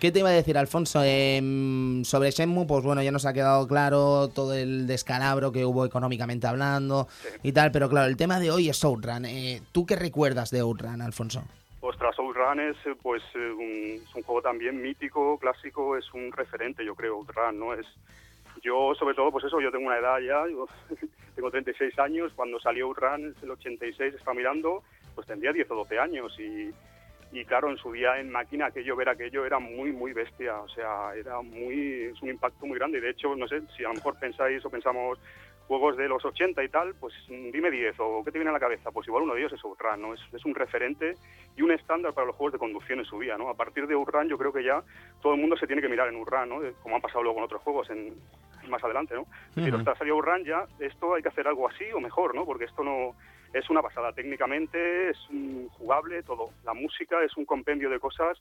[0.00, 1.00] qué te a decir, Alfonso?
[1.04, 5.84] Em, sobre Shenmue, pues bueno, ya nos ha quedado claro todo el descalabro que hubo
[5.86, 7.28] económicamente hablando Sí.
[7.44, 9.26] y tal, pero claro, el tema de hoy es Outrun.
[9.26, 11.44] Eh, ¿Tú qué recuerdas de Outrun, Alfonso?
[11.82, 16.32] Ostras, Outrun es, eh, pues, eh, un, es un juego también mítico, clásico, es un
[16.32, 17.74] referente, yo creo, Outrun, ¿no?
[17.74, 17.86] Es,
[18.66, 20.66] yo, sobre todo, pues eso, yo tengo una edad ya, yo
[21.34, 24.82] tengo 36 años, cuando salió es el 86, estaba mirando,
[25.14, 26.70] pues tendría 10 o 12 años y,
[27.32, 30.68] y claro, en su día en máquina aquello, ver aquello era muy, muy bestia, o
[30.68, 32.98] sea, era muy, es un impacto muy grande.
[32.98, 35.18] Y de hecho, no sé, si a lo mejor pensáis o pensamos
[35.66, 38.52] juegos de los 80 y tal, pues mm, dime 10 o qué te viene a
[38.52, 40.14] la cabeza, pues igual uno de ellos es Outrun, ¿no?
[40.14, 41.14] Es, es un referente
[41.56, 43.48] y un estándar para los juegos de conducción en su día, ¿no?
[43.48, 44.82] A partir de Outrun yo creo que ya
[45.20, 46.60] todo el mundo se tiene que mirar en Outrun, ¿no?
[46.82, 48.14] Como ha pasado luego en otros juegos en,
[48.68, 49.26] más adelante, ¿no?
[49.54, 49.78] Decir, Ujú.
[49.78, 52.44] ostras, salió Outrun ya, esto hay que hacer algo así o mejor, ¿no?
[52.44, 53.14] Porque esto no
[53.52, 56.50] es una pasada técnicamente, es mm, jugable, todo.
[56.64, 58.38] La música es un compendio de cosas,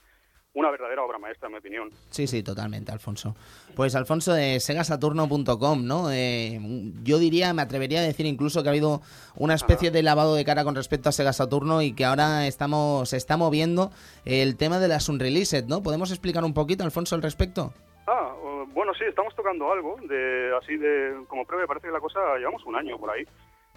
[0.56, 1.92] una verdadera obra maestra, en mi opinión.
[2.10, 3.36] Sí, sí, totalmente, Alfonso.
[3.76, 6.12] Pues Alfonso de segasaturno.com, ¿no?
[6.12, 6.60] Eh,
[7.04, 9.02] yo diría, me atrevería a decir incluso que ha habido
[9.36, 13.10] una especie de lavado de cara con respecto a Sega Saturno y que ahora estamos,
[13.10, 13.92] se está moviendo
[14.24, 15.84] el tema de las Unreleased, ¿no?
[15.84, 17.74] ¿Podemos explicar un poquito, Alfonso, al respecto?
[18.08, 18.34] Ah,
[18.74, 22.64] bueno, sí, estamos tocando algo, de así de como prueba, parece que la cosa llevamos
[22.66, 23.26] un año por ahí.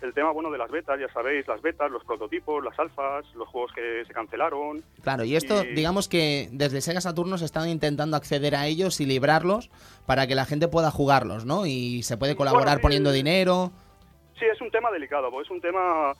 [0.00, 3.48] El tema, bueno, de las betas, ya sabéis, las betas, los prototipos, las alfas, los
[3.48, 4.80] juegos que se cancelaron.
[5.02, 9.00] Claro, y esto, Y- digamos que desde Sega Saturno se están intentando acceder a ellos
[9.00, 9.70] y librarlos
[10.06, 11.66] para que la gente pueda jugarlos, ¿no?
[11.66, 13.72] Y se puede colaborar sí, poniendo dinero.
[14.38, 16.12] Sí, es un tema delicado, porque es un tema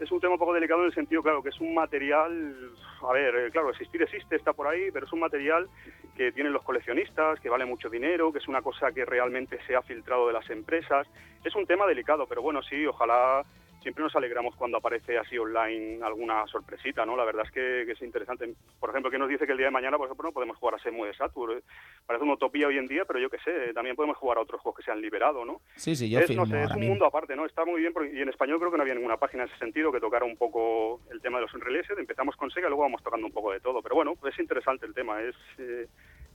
[0.00, 2.54] es un tema un poco delicado en el sentido, claro, que es un material,
[3.02, 5.68] a ver, eh, claro, existir existe, está por ahí, pero es un material
[6.16, 9.76] que tienen los coleccionistas, que vale mucho dinero, que es una cosa que realmente se
[9.76, 11.06] ha filtrado de las empresas.
[11.44, 13.44] Es un tema delicado, pero bueno, sí, ojalá
[13.84, 17.16] siempre nos alegramos cuando aparece así online alguna sorpresita, ¿no?
[17.16, 18.52] La verdad es que, que es interesante.
[18.80, 20.74] Por ejemplo, que nos dice que el día de mañana, por ejemplo, no podemos jugar
[20.74, 21.62] a Shenmue de Saturn.
[22.06, 24.60] Parece una utopía hoy en día, pero yo qué sé, también podemos jugar a otros
[24.60, 25.60] juegos que se han liberado, ¿no?
[25.76, 26.90] Sí, sí, yo es, no sé, es un mismo.
[26.94, 27.44] mundo aparte, ¿no?
[27.46, 29.58] Está muy bien, porque- y en español creo que no había ninguna página en ese
[29.58, 31.98] sentido que tocara un poco el tema de los unreleased.
[31.98, 33.82] Empezamos con Sega, luego vamos tocando un poco de todo.
[33.82, 35.20] Pero bueno, es interesante el tema.
[35.22, 35.86] Es, eh,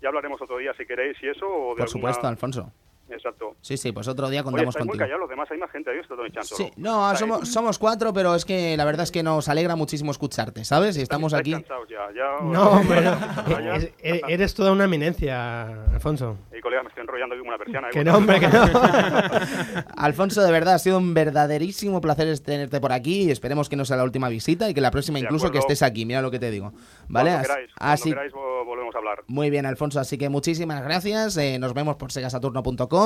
[0.02, 1.47] ya hablaremos otro día si queréis y eso.
[1.47, 2.72] O de Por alguna- supuesto, Alfonso.
[3.12, 3.55] Exacto.
[3.62, 4.97] Sí, sí, pues otro día Oye, contamos muy contigo.
[4.99, 6.57] callados los demás, hay más gente ahí, esto Tony Chan solo.
[6.66, 10.12] Sí, no, somos, somos cuatro, pero es que la verdad es que nos alegra muchísimo
[10.12, 10.97] escucharte, ¿sabes?
[10.97, 11.51] Y estamos aquí.
[11.51, 13.18] cansados ya, ya No, hombre, no.
[13.49, 13.76] Vaya.
[13.76, 16.38] Es- e- eres toda una eminencia, Alfonso.
[16.57, 17.88] Y colega, me estoy enrollando aquí como una persiana.
[17.88, 17.91] ¿eh?
[17.91, 18.64] Que no, hombre, que no.
[19.97, 23.86] Alfonso, de verdad, ha sido un verdaderísimo placer tenerte por aquí y esperemos que no
[23.86, 25.74] sea la última visita y que la próxima De incluso que acuerdo.
[25.74, 26.74] estés aquí, mira lo que te digo.
[27.07, 27.32] ¿Vale?
[27.32, 29.24] Cuando queráis, cuando así, queráis vo- volvemos a hablar.
[29.28, 32.99] muy bien, Alfonso, así que muchísimas gracias, eh, nos vemos por segasaturno.com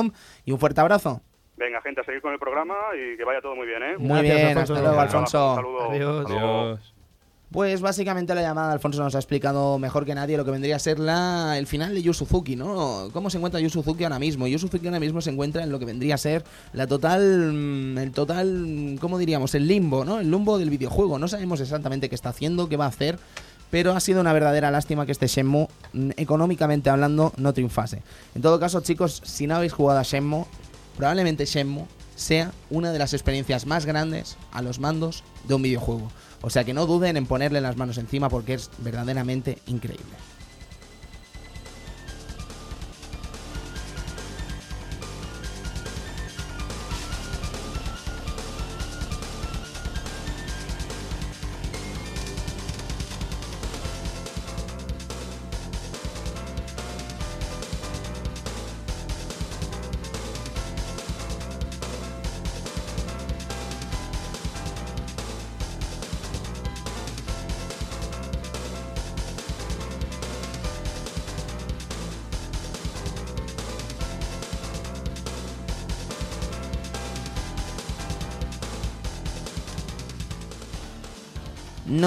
[0.44, 1.20] y un fuerte abrazo.
[1.56, 3.96] Venga, gente, a seguir con el programa y que vaya todo muy bien, ¿eh?
[3.98, 4.74] Muy Gracias, bien, Alfonso.
[4.74, 5.50] hasta luego, Alfonso.
[5.50, 5.90] Un saludo.
[5.90, 6.26] Adiós.
[6.28, 6.94] Adiós.
[7.52, 10.74] Pues básicamente la llamada de Alfonso nos ha explicado mejor que nadie lo que vendría
[10.74, 13.10] a ser la, el final de Yu Suzuki, ¿no?
[13.12, 14.48] ¿Cómo se encuentra Yu Suzuki ahora mismo?
[14.48, 16.42] Yu Suzuki ahora mismo se encuentra en lo que vendría a ser
[16.72, 19.54] la total, mm, el total, ¿cómo diríamos?
[19.54, 20.18] El limbo, ¿no?
[20.18, 21.16] El limbo del videojuego.
[21.20, 23.18] No sabemos exactamente qué está haciendo, qué va a hacer,
[23.74, 28.02] pero ha sido una verdadera lástima que este Shenmue, mm, económicamente hablando, no triunfase.
[28.36, 30.46] En todo caso, chicos, si no habéis jugado a Shenmue,
[30.96, 36.08] probablemente Shenmue sea una de las experiencias más grandes a los mandos de un videojuego.
[36.40, 40.14] O sea que no duden en ponerle las manos encima porque es verdaderamente increíble.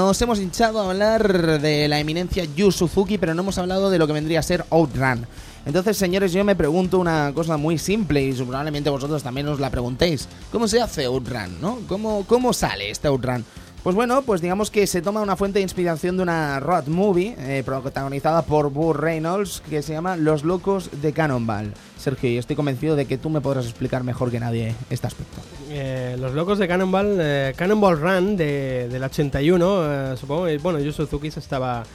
[0.07, 3.97] Nos hemos hinchado a hablar de la eminencia Yu Suzuki, pero no hemos hablado de
[3.97, 5.27] lo que vendría a ser Outrun.
[5.65, 9.69] Entonces, señores, yo me pregunto una cosa muy simple y probablemente vosotros también os la
[9.69, 10.29] preguntéis.
[10.49, 11.79] ¿Cómo se hace Outrun, no?
[11.89, 13.43] ¿Cómo, cómo sale este Outrun?
[13.87, 17.35] Pues bueno, pues digamos que se toma una fuente de inspiración de una road movie
[17.39, 21.71] eh, protagonizada por Burt Reynolds que se llama Los locos de Cannonball.
[21.97, 25.37] Sergio, y estoy convencido de que tú me podrás explicar mejor que nadie este aspecto.
[25.69, 30.91] Eh, los locos de Cannonball, eh, Cannonball Run de, del 81, eh, supongo bueno, Yu
[30.91, 31.85] Suzuki se estaba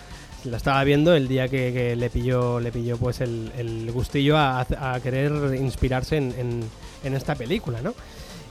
[0.44, 4.66] la estaba viendo el día que, le pilló le pilló pues el, gustillo a,
[5.02, 6.64] querer inspirarse en-
[7.04, 7.94] en esta película, ¿no?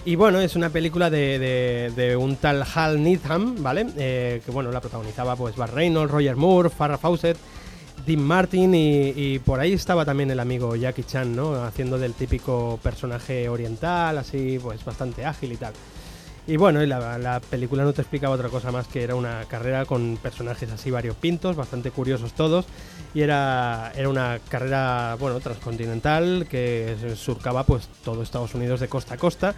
[0.03, 3.85] Y bueno, es una película de, de- un tal Hal Needham, ¿vale?
[3.97, 7.37] Eh, que bueno, la protagonizaba pues Bar Reynolds, Roger Moore, Farrah Fawcett,
[8.05, 11.53] Dean Martin y, y por ahí estaba también el amigo Jackie Chan, ¿no?
[11.63, 15.73] Haciendo del típico personaje oriental, así pues bastante ágil y tal.
[16.47, 19.85] Y bueno, la, la película no te explicaba otra cosa más que era una carrera
[19.85, 22.65] con personajes así variopintos, bastante curiosos todos.
[23.13, 29.15] Y era, era una carrera, bueno, transcontinental que surcaba pues todo Estados Unidos de costa
[29.15, 29.53] a costa.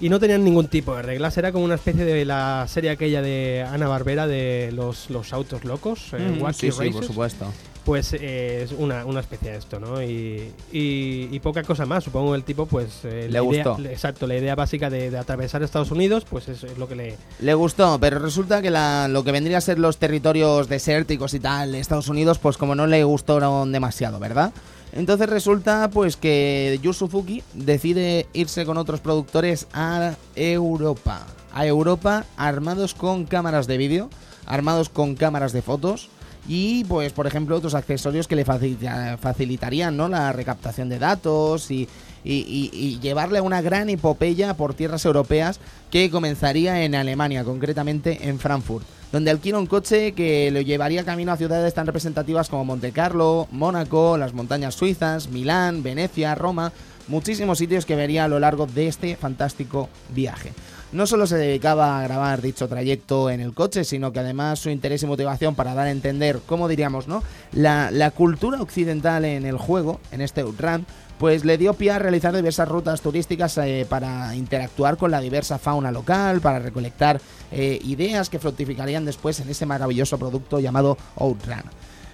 [0.00, 3.22] Y no tenían ningún tipo de reglas, era como una especie de la serie aquella
[3.22, 7.52] de Ana Barbera de los, los autos locos, eh, Mm, Wacky sí, sí, por supuesto.
[7.86, 10.02] Pues eh, es una, una especie de esto, ¿no?
[10.02, 12.02] Y, y- y poca cosa más.
[12.04, 13.04] Supongo el tipo, pues.
[13.04, 13.78] eh, Le la idea- gustó.
[13.88, 17.16] exacto, la idea básica de, de atravesar Estados Unidos, pues es, es lo que le.
[17.40, 21.38] Le gustó, pero resulta que la- lo que vendría a ser los territorios desérticos y
[21.40, 24.52] tal de Estados Unidos, pues como no le gustaron demasiado, ¿verdad?
[24.92, 31.24] Entonces resulta pues que Yu Suzuki decide irse con otros productores a Europa.
[31.54, 34.10] A Europa armados con cámaras de vídeo,
[34.44, 36.08] armados con cámaras de fotos
[36.48, 40.08] y pues por ejemplo otros accesorios que le facilita- facilitarían ¿no?
[40.08, 41.88] la recaptación de datos y-
[42.24, 45.60] y llevarle a una gran epopeya por tierras europeas
[45.92, 51.30] que comenzaría en Alemania, concretamente en Frankfurt, donde alquila un coche que lo llevaría camino
[51.30, 56.72] a ciudades tan representativas como Monte Carlo, Mónaco, las montañas suizas, Milán, Venecia, Roma,
[57.06, 60.52] muchísimos sitios que vería a lo largo de este fantástico viaje.
[60.96, 64.70] No solo se dedicaba a grabar dicho trayecto en el coche, sino que además su
[64.70, 67.22] interés y motivación para dar a entender, como diríamos, ¿no?
[67.52, 70.86] La, la cultura occidental en el juego, en este Outrun,
[71.18, 75.58] pues le dio pie a realizar diversas rutas turísticas eh, para interactuar con la diversa
[75.58, 77.20] fauna local, para recolectar
[77.52, 81.64] eh, ideas que fructificarían después en ese maravilloso producto llamado Outrun.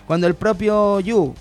[0.09, 1.33] Cuando el propio Yu,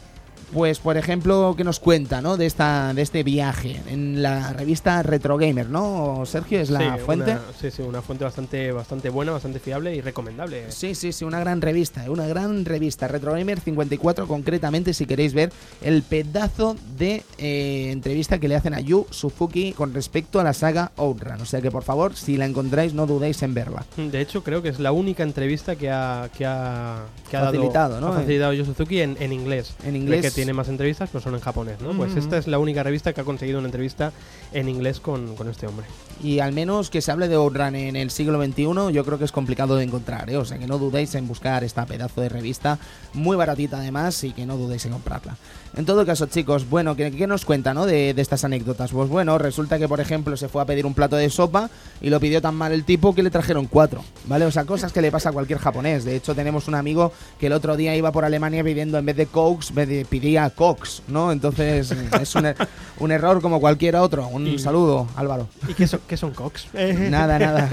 [0.54, 2.38] pues por ejemplo, que nos cuenta, ¿no?
[2.38, 6.24] De esta, de este viaje en la revista Retro Gamer, ¿no?
[6.26, 7.32] Sergio es la Sí, fuente.
[7.32, 10.72] una- sí, sí, una fuente bastante, bastante buena, bastante fiable y recomendable.
[10.72, 13.08] Sí, sí, sí, una gran revista, eh, una gran revista.
[13.08, 18.74] Retro Gamer 54 concretamente, si queréis ver el pedazo de eh, entrevista que le hacen
[18.74, 21.41] a Yu Suzuki con respecto a la saga Outrun.
[21.41, 23.86] O sea que por favor, si la encontráis, no dudéis en verla.
[23.97, 27.95] De hecho, creo que es la única entrevista que ha, que ha, que ha Facilitado,
[27.95, 28.14] dado, ¿no?
[28.14, 29.74] ha facilitado Yu Suzuki en, en inglés.
[29.86, 30.22] En inglés.
[30.42, 31.94] Tiene más entrevistas, pero son en japonés, ¿no?
[31.94, 34.12] Pues esta es la única revista que ha conseguido una entrevista
[34.52, 35.86] en inglés con, con este hombre.
[36.24, 39.26] Y al menos que se hable de Outrun en el siglo XXI, yo creo que
[39.26, 40.38] es complicado de encontrar, ¿eh?
[40.38, 42.80] O sea que no dudéis en buscar esta pedazo de revista,
[43.14, 45.38] muy baratita además, y que no dudéis en comprarla.
[45.78, 47.86] En todo caso, chicos, bueno, ¿qué, qué nos cuenta, no?
[47.86, 48.91] De, de estas anécdotas.
[48.91, 51.69] Pues bueno, resulta que, por ejemplo, se fue a pedir un plato de sopa
[52.01, 54.45] y lo pidió tan mal el tipo que le trajeron cuatro, ¿vale?
[54.45, 56.03] O sea, cosas que le pasa a cualquier japonés.
[56.03, 59.15] De hecho, tenemos un amigo que el otro día iba por Alemania pidiendo, en vez
[59.15, 61.32] de Cokes, pedía- Cox, ¿no?
[61.32, 61.91] Entonces,
[62.22, 62.67] es un, er-
[62.99, 64.28] un error como cualquier otro.
[64.28, 65.47] Un Y- saludo, Álvaro.
[65.69, 66.67] ¿Y qué son, qué son Cox?
[67.09, 67.69] Nada, nada.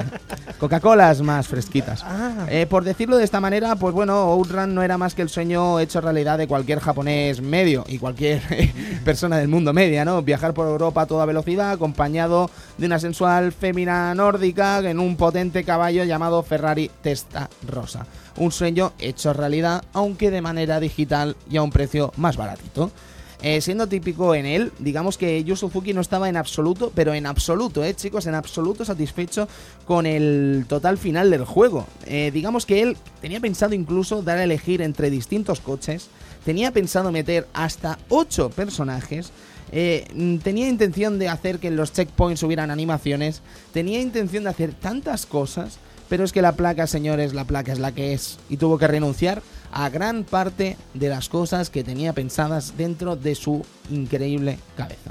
[0.58, 2.02] Coca-Colas más fresquitas.
[2.04, 5.28] Ah, Eh, por decirlo de esta manera, pues bueno, Outrun no era más que el
[5.28, 8.42] sueño hecho realidad de cualquier japonés medio y cualquier
[9.04, 10.22] persona del mundo media, ¿no?
[10.22, 15.64] Viajar por Europa a toda velocidad, acompañado de una sensual fémina nórdica en un potente
[15.64, 18.06] caballo llamado Ferrari Testa Rosa.
[18.36, 22.92] Un sueño hecho realidad, aunque de manera digital y a un precio más baratito.
[23.40, 27.24] Eh, siendo típico en él, digamos que Yu Suzuki no estaba en absoluto, pero en
[27.24, 29.46] absoluto, eh, chicos, en absoluto satisfecho
[29.84, 31.86] con el total final del juego.
[32.06, 36.08] Eh, digamos que él tenía pensado incluso dar a elegir entre distintos coches,
[36.48, 39.32] tenía pensado meter hasta 8 personajes.
[39.70, 43.42] eh, mm, tenía intención de hacer que en los checkpoints hubieran animaciones,
[43.74, 45.78] tenía intención de hacer tantas cosas,
[46.08, 48.86] pero es que la placa, señores, la placa es la que es, y tuvo que
[48.86, 49.42] renunciar
[49.72, 55.10] a gran parte de las cosas que tenía pensadas dentro de su increíble cabeza.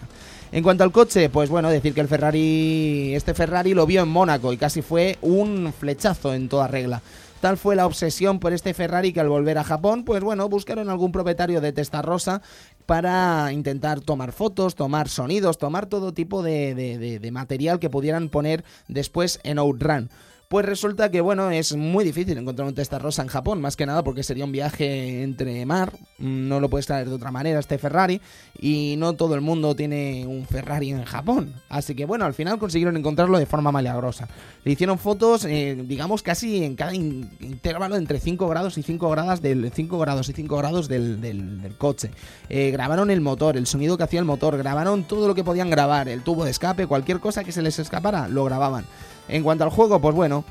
[0.52, 4.10] En cuanto al coche, pues bueno, decir que el Ferrari, este Ferrari lo vio en
[4.10, 7.04] Mónaco y casi fue un flechazo en toda regla.
[7.48, 10.90] Tal fue la obsesión por este Ferrari que al volver a Japón, pues bueno, buscaron
[10.90, 12.42] algún propietario de Testarossa
[12.86, 17.90] para intentar tomar fotos, tomar sonidos, tomar todo tipo de, de- de- de material que
[17.90, 20.10] pudieran poner después en Outrun.
[20.50, 24.02] Pues resulta que, bueno, es muy difícil encontrar un Testarossa en Japón, más que nada
[24.02, 28.22] porque sería un viaje entre mar, no lo puedes traer de otra manera este Ferrari,
[28.58, 31.54] y no todo el mundo tiene un Ferrari en Japón.
[31.68, 34.30] Así que, bueno, al final consiguieron encontrarlo de forma milagrosa.
[34.64, 39.10] Le hicieron fotos, eh, digamos, casi en cada in- intervalo entre 5 grados y 5
[39.10, 42.10] grados del 5 grados y 5 grados del, del- del coche.
[42.48, 45.70] Eh, grabaron el motor, el sonido que hacía el motor, grabaron todo lo que podían
[45.70, 48.86] grabar, el tubo de escape, cualquier cosa que se les escapara, lo grababan.
[49.28, 50.44] En cuanto al juego, pues bueno,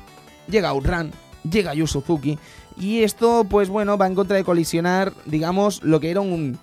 [0.47, 1.11] llega Outrun,
[1.49, 2.37] llega Yu Suzuki,
[2.79, 6.59] y esto, pues bueno, va en contra de colisionar, digamos, lo que era un,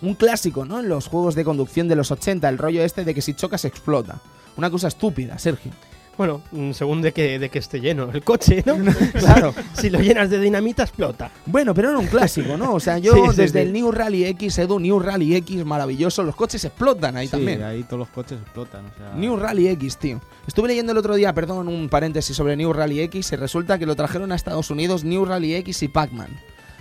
[0.00, 0.80] un clásico, ¿no?
[0.80, 3.64] En los juegos de conducción de los 80, el rollo este de que si chocas
[3.64, 4.20] explota.
[4.56, 5.72] Una cosa estúpida, Sergio.
[6.18, 8.76] Bueno, mm, según de que, de que esté lleno el coche, ¿no?
[9.18, 9.54] Claro.
[9.72, 11.30] si lo llenas de dinamita, explota.
[11.46, 12.74] Bueno, pero era un clásico, ¿no?
[12.74, 13.66] O sea, yo Sí, sí, desde sí.
[13.68, 17.62] el New Rally X, Edu, New Rally X, maravilloso, los coches explotan ahí Sí, también.
[17.62, 18.84] ahí todos los coches explotan.
[18.86, 20.20] O sea, New Rally X, tío.
[20.46, 23.86] Estuve leyendo el otro día, perdón, un paréntesis sobre New Rally X y resulta que
[23.86, 26.28] lo trajeron a Estados Unidos New Rally X y Pac-Man.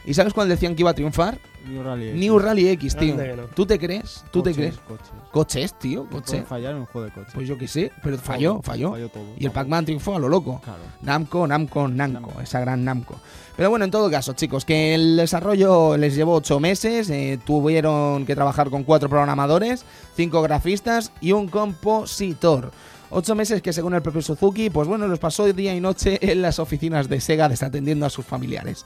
[0.07, 1.37] ¿Y sabes cuál decían que iba a triunfar?
[1.67, 2.07] New Rally.
[2.07, 2.19] X.
[2.19, 3.15] New Rally X, tío.
[3.35, 3.43] No.
[3.53, 4.23] ¿Tú te crees?
[4.31, 4.77] ¿Tú te Coches, crees?
[4.87, 5.11] Coches.
[5.33, 6.23] Coches, tío, No coche.
[6.27, 7.33] pueden fallar en un juego de coches.
[7.33, 8.91] Pues yo qué sé, pero falló, falló.
[8.91, 9.25] Falló todo.
[9.37, 10.61] Y el Pac-Man triunfó a lo loco.
[10.63, 10.79] Claro.
[11.01, 12.41] Namco, Namco, Namco, Namco.
[12.41, 13.19] esa gran Namco.
[13.57, 18.25] Pero bueno, en todo caso, chicos, que el desarrollo les llevó ocho meses, eh, tuvieron
[18.25, 19.83] que trabajar con cuatro programadores,
[20.15, 22.71] cinco grafistas y un compositor.
[23.09, 26.41] Ocho meses que según el propio Suzuki, pues bueno, los pasó día y noche en
[26.41, 28.85] las oficinas de Sega desatendiendo a sus familiares.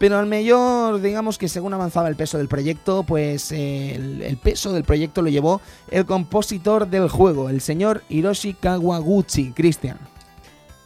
[0.00, 4.38] Pero al mayor, digamos que según avanzaba el peso del proyecto, pues eh, el, el
[4.38, 9.98] peso del proyecto lo llevó el compositor del juego, el señor Hiroshi Kawaguchi, Cristian.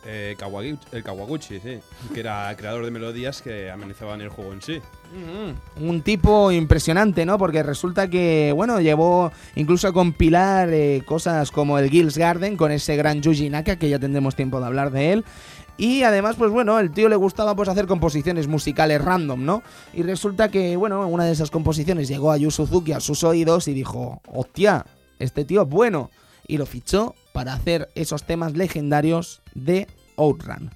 [0.07, 1.79] Eh, Kawaguchi- el Kawaguchi, sí.
[2.13, 4.81] Que era creador de melodías que amenizaban el juego en sí.
[5.81, 7.39] Un tipo impresionante, ¿no?
[7.39, 12.71] Porque resulta que, bueno, llevó incluso a compilar eh, cosas como el Gills Garden con
[12.73, 15.25] ese gran Yuji Naka, que ya tendremos tiempo de hablar de él.
[15.77, 19.63] Y además, pues bueno, el tío le gustaba pues hacer composiciones musicales random, ¿no?
[19.93, 23.67] Y resulta que, bueno, una de esas composiciones llegó a Yu Suzuki a sus oídos
[23.67, 24.87] y dijo, hostia,
[25.19, 26.11] este tío es bueno.
[26.47, 30.71] Y lo fichó para hacer esos temas legendarios de Outrun.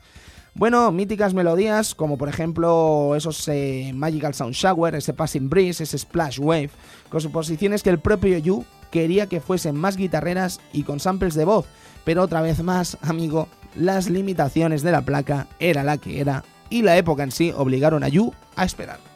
[0.55, 5.99] Bueno, míticas melodías como por ejemplo esos eh, Magical Sound Shower, ese Passing Breeze, ese
[5.99, 6.70] Splash Wave,
[7.11, 11.66] composiciones que el propio Yu quería que fuesen más guitarreras y con samples de voz,
[12.05, 13.46] pero otra vez más, amigo,
[13.77, 18.05] las limitaciones de la placa era la que era y la época en sí obligaron
[18.05, 19.07] a Yu a esperar.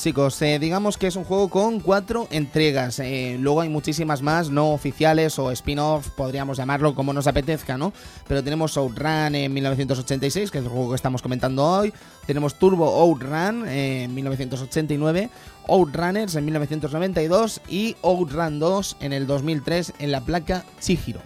[0.00, 2.98] Chicos, eh, digamos que es un juego con cuatro entregas.
[3.00, 7.92] eh, luego hay muchísimas más, no oficiales o spin-off, podríamos llamarlo como nos apetezca, ¿no?
[8.26, 11.92] Pero tenemos Outrun en 1986, que es el juego que estamos comentando hoy.
[12.26, 15.28] Tenemos Turbo Outrun en 1989,
[15.68, 21.20] Outrunners en 1992 y Outrun 2 en el 2003 en la placa Chihiro.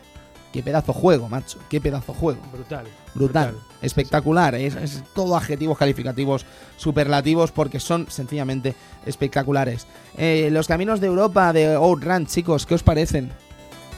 [0.53, 2.41] Qué pedazo juego, macho, qué pedazo juego.
[2.53, 2.87] Brutal.
[3.14, 3.55] Brutal,
[3.85, 6.45] espectacular, es, es todo adjetivos calificativos
[6.76, 8.74] superlativos porque son sencillamente
[9.07, 9.87] espectaculares.
[10.16, 13.30] Eh, los caminos de Europa de Outrun, chicos, ¿qué os parecen?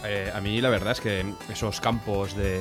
[0.05, 2.61] Eh, a mí la verdad es que esos campos de,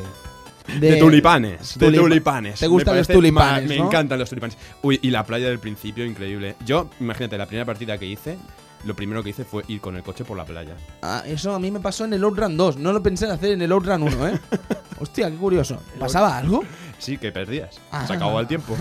[0.80, 1.78] De, de tulipanes.
[1.78, 2.60] De tulipa- tulipanes.
[2.60, 4.58] ¿Te gustan Me los tulipanes, Me encantan los tulipanes.
[4.82, 6.56] Uy, y la playa del principio, increíble.
[6.66, 8.38] Yo, imagínate, la primera partida que hice,
[8.86, 10.76] lo primero que hice fue ir con el coche por la playa.
[11.02, 13.52] Ah, eso a mí me pasó en el Outrun 2, no lo pensé en hacer
[13.52, 14.40] en el Outrun 1, ¿eh?
[15.00, 15.82] Hostia, qué curioso.
[16.00, 16.64] ¿Pasaba algo?
[17.00, 17.82] Sí, que perdías.
[17.92, 18.06] Ah.
[18.08, 18.78] Se acabó el tiempo.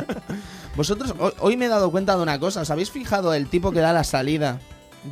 [0.76, 3.80] Vosotros, hoy, me he dado cuenta de una cosa, ¿os habéis fijado el tipo que
[3.80, 4.60] da la salida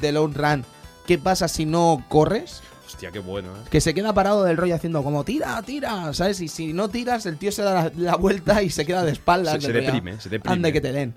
[0.01, 0.65] del Outrun?
[1.07, 2.63] ¿Qué pasa si no corres?
[2.87, 3.69] Hostia, qué bueno, ¿eh?
[3.71, 6.41] Que se queda parado del rollo haciendo como tira, tira, ¿sabes?
[6.41, 9.13] Y si no tiras, el tío se da la, la vuelta y se queda de
[9.13, 9.63] espaldas.
[9.63, 10.55] Se, deprime, se deprime.
[10.55, 11.15] Anda que te den.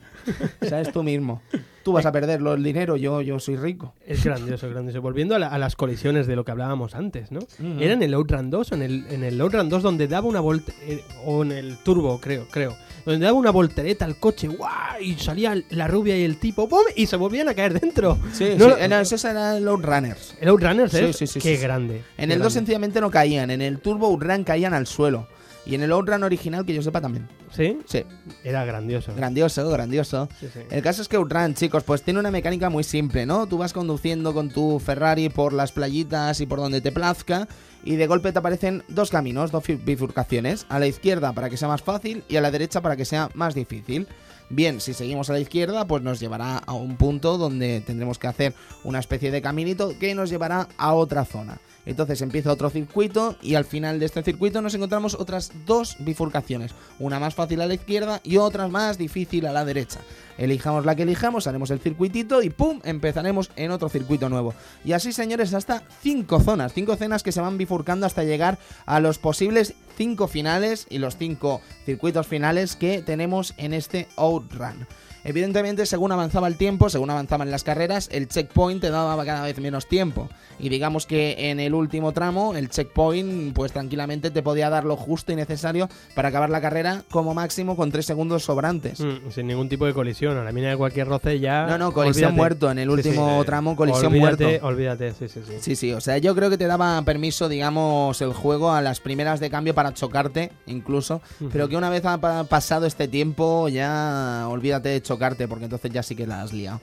[0.67, 1.41] ¿Sabes tú mismo?
[1.83, 3.93] Tú vas a perderlo el dinero, yo, yo soy rico.
[4.07, 5.01] Es grandioso, grandioso.
[5.01, 7.39] Volviendo a, la- a las colisiones de lo que hablábamos antes, ¿no?
[7.79, 10.39] ¿Era en el Outrun 2 o en el, en el Outrun 2 donde daba una
[10.39, 10.71] volta...
[10.83, 12.75] eh, o en el Turbo, creo, creo.
[13.05, 14.71] Donde daba una voltereta al coche, ¡guau!
[15.01, 16.79] Y salía la rubia y el tipo, ¡pum!
[16.95, 18.17] Y se volvían a caer dentro.
[18.31, 20.37] Sí, No, sí, no, esos eran los Runners.
[20.39, 21.17] ¿El Outrunner Sí, es?
[21.17, 21.61] sí, sí, Qué sí, sí.
[21.63, 22.01] grande.
[22.17, 22.49] En qué el 2 grande.
[22.51, 25.27] sencillamente no caían, en el Turbo Outrun caían al suelo.
[25.65, 27.27] Y en el Outrun original, que yo sepa también.
[27.51, 27.79] ¿Sí?
[27.85, 28.03] Sí,
[28.43, 29.13] Era grandioso.
[29.15, 30.27] grandioso, grandioso.
[30.39, 30.59] Sí, sí.
[30.69, 33.47] El caso es que Outrun, chicos, pues tiene una mecánica muy simple, ¿no?
[33.47, 37.47] Tú vas conduciendo con tu Ferrari por las playitas y por donde te plazca
[37.85, 41.67] y de golpe te aparecen dos caminos, dos bifurcaciones, a la izquierda para que sea
[41.67, 44.07] más fácil y a la derecha para que sea más difícil.
[44.55, 48.27] Bien, si seguimos a la izquierda, pues nos llevará a un punto donde tendremos que
[48.27, 51.59] hacer una especie de caminito que nos llevará a otra zona.
[51.87, 56.71] Entonces empieza otro circuito y al final de este circuito nos encontramos otras dos bifurcaciones,
[56.99, 59.99] una más fácil a la izquierda y otra más difícil a la derecha.
[60.37, 62.79] Elijamos la que elijamos, haremos el circuitito y ¡pum!
[62.83, 64.53] empezaremos en otro circuito nuevo.
[64.85, 68.99] Y así, señores, hasta cinco zonas, cinco zonas que se van bifurcando hasta llegar a
[68.99, 74.07] los posibles cinco finales y los cinco circuitos finales que tenemos en este
[74.43, 74.85] Outrun.
[75.23, 79.57] Evidentemente, según avanzaba el tiempo, según avanzaban las carreras, el checkpoint te daba cada vez
[79.59, 80.27] menos tiempo.
[80.59, 84.95] Y digamos que en el último tramo, el checkpoint, pues tranquilamente te podía dar lo
[84.97, 88.99] justo y necesario para acabar la carrera como máximo con 3 segundos sobrantes.
[88.99, 90.37] Mm, sin ningún tipo de colisión.
[90.37, 91.65] A la mina de cualquier roce ya.
[91.67, 92.35] No, no, colisión olvídate.
[92.37, 92.71] muerto.
[92.71, 93.09] En el Sí, sí.
[93.09, 94.67] último eh, tramo, colisión olvídate, muerto.
[94.67, 95.53] Olvídate, sí, sí, sí.
[95.59, 98.99] Sí, sí, o sea, yo creo que te daba permiso, digamos, el juego a las
[98.99, 101.21] primeras de cambio para chocarte, incluso,
[101.51, 105.12] pero que una vez ha pa- pasado este tiempo ya olvídate de chocarte,
[105.47, 106.81] porque entonces ya sí que la has liado.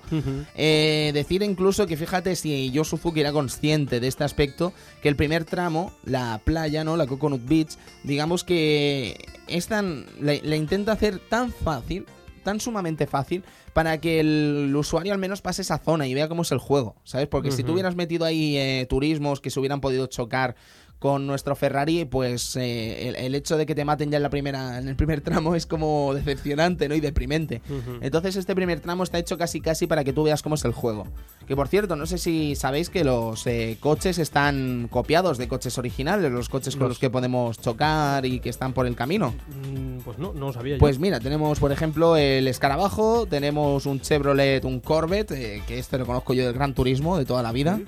[0.54, 4.72] Eh, decir incluso que fíjate si yo Suzuki era consciente de este aspecto,
[5.02, 6.96] que el primer tramo, la playa, ¿no?
[6.96, 9.16] La Coconut Beach, digamos que
[9.46, 10.06] es tan.
[10.20, 12.06] Le, le intenta hacer tan fácil,
[12.42, 16.42] tan sumamente fácil, para que el usuario al menos pase esa zona y vea cómo
[16.42, 17.28] es el juego, ¿sabes?
[17.28, 20.56] Porque si tú hubieras metido ahí eh, turismos que se hubieran podido chocar
[21.00, 24.30] con nuestro Ferrari, pues eh, el, el hecho de que te maten ya en la
[24.30, 26.94] primera, en el primer tramo es como decepcionante, ¿no?
[26.94, 27.62] Y deprimente.
[28.02, 30.72] Entonces este primer tramo está hecho casi casi para que tú veas cómo es el
[30.72, 31.08] juego.
[31.48, 35.76] Que por cierto, no sé si sabéis que los eh, coches están copiados de coches
[35.78, 39.34] originales, los coches con Los- los que podemos chocar y que están por el camino.
[39.48, 40.78] Mm, Pues no, no lo sabía yo.
[40.80, 45.96] Pues mira, tenemos por ejemplo el escarabajo, tenemos un Chevrolet, un Corvette, eh, que este
[45.98, 47.80] lo conozco yo del Gran Turismo de toda la vida.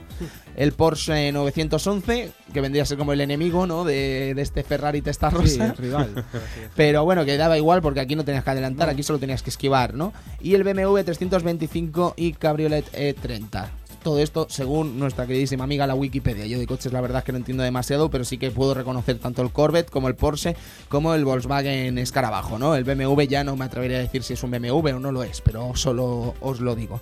[0.56, 3.84] El Porsche 911, que vendría a ser como el enemigo, ¿no?
[3.84, 5.66] De, de este Ferrari Sí, Testarossa.
[5.66, 6.24] el rival.
[6.76, 9.50] Pero bueno, que daba igual porque aquí no tenías que adelantar, aquí solo tenías que
[9.50, 10.12] esquivar, ¿no?
[10.40, 13.68] Y el BMW 325 y Cabriolet E30.
[14.02, 16.44] Todo esto según nuestra queridísima amiga la Wikipedia.
[16.46, 19.18] Yo de coches la verdad es que no entiendo demasiado, pero sí que puedo reconocer
[19.18, 20.56] tanto el Corvette como el Porsche
[20.88, 22.74] como el Volkswagen Escarabajo, ¿no?
[22.74, 25.22] El BMW ya no me atrevería a decir si es un BMW o no lo
[25.22, 27.00] es, pero solo os lo digo.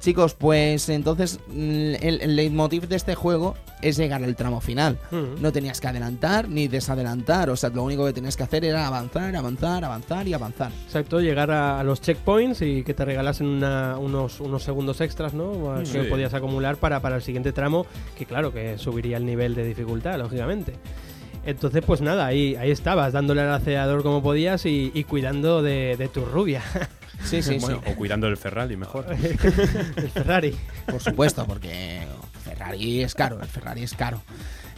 [0.00, 4.96] Chicos, pues entonces mm, el, el leitmotiv de este juego es llegar al tramo final.
[5.40, 8.86] No tenías que adelantar ni desadelantar, o sea, lo único que tenías que hacer era
[8.86, 10.70] avanzar, avanzar, avanzar y avanzar.
[10.86, 15.34] Exacto, llegar a, a los checkpoints y que te regalasen una- unos, unos segundos extras,
[15.34, 15.84] ¿no?
[15.84, 15.92] Sí.
[15.94, 17.84] Que podías acumular para, para el siguiente tramo,
[18.16, 20.74] que claro, que subiría el nivel de dificultad, lógicamente.
[21.44, 25.96] Entonces, pues nada, ahí, ahí estabas, dándole al acelerador como podías y, y cuidando de,
[25.96, 26.62] de tu rubia,
[27.24, 29.06] Sí, sí, Bueno, o cuidando del Ferrari, mejor.
[29.10, 30.52] el Ferrari.
[30.52, 32.06] sí, por supuesto, porque
[32.44, 34.22] Ferrari es caro, el Ferrari es caro.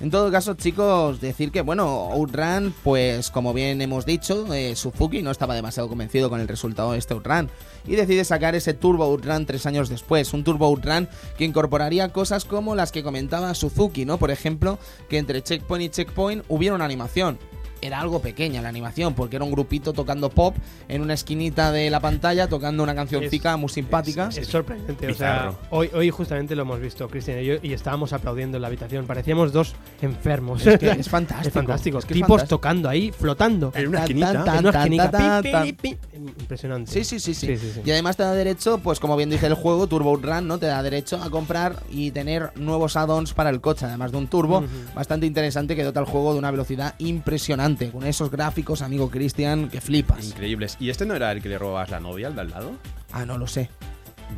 [0.00, 5.20] En todo caso, chicos, decir que, bueno, Outrun, pues como bien hemos dicho, eh, Suzuki
[5.20, 7.50] no estaba demasiado convencido con el resultado de este Outrun
[7.86, 10.32] y decide sacar ese Turbo Outrun tres años después.
[10.32, 14.16] Un Turbo Outrun que incorporaría cosas como las que comentaba Suzuki, ¿no?
[14.16, 14.78] Por ejemplo,
[15.10, 17.38] que entre checkpoint y checkpoint hubiera una animación.
[17.82, 20.56] Era algo pequeña la animación, porque era un grupito tocando pop
[20.88, 24.28] en una esquinita de la pantalla, tocando una cancioncica muy simpática.
[24.28, 27.72] Es, es sorprendente, o sea, hoy, hoy justamente lo hemos visto, Cristian y yo, y
[27.72, 29.06] estábamos aplaudiendo en la habitación.
[29.06, 30.66] Parecíamos dos enfermos.
[30.66, 31.48] Es que es fantástico.
[31.48, 31.98] Es fantástico.
[31.98, 32.56] es que es Tipos fantástico.
[32.56, 33.72] tocando ahí, flotando.
[33.74, 34.30] En una esquinita.
[34.30, 35.10] en una tan, esquinita.
[35.10, 35.62] tan, Pi, tan.
[35.64, 35.96] pi, pi.
[36.40, 36.90] Impresionante.
[36.90, 37.46] Sí, sí, sí, sí.
[37.46, 37.80] Sí, sí, sí.
[37.84, 40.58] Y además te da derecho, pues como bien dice el juego, Turbo Run, ¿no?
[40.58, 44.26] Te da derecho a comprar y tener nuevos add-ons para el coche, además de un
[44.28, 44.64] turbo
[44.94, 49.68] bastante interesante que dota el juego de una velocidad impresionante, con esos gráficos, amigo Cristian,
[49.68, 50.24] que flipas.
[50.26, 50.76] Increíbles.
[50.80, 52.72] ¿Y este no era el que le robabas la novia al de al lado?
[53.12, 53.68] Ah, no lo sé.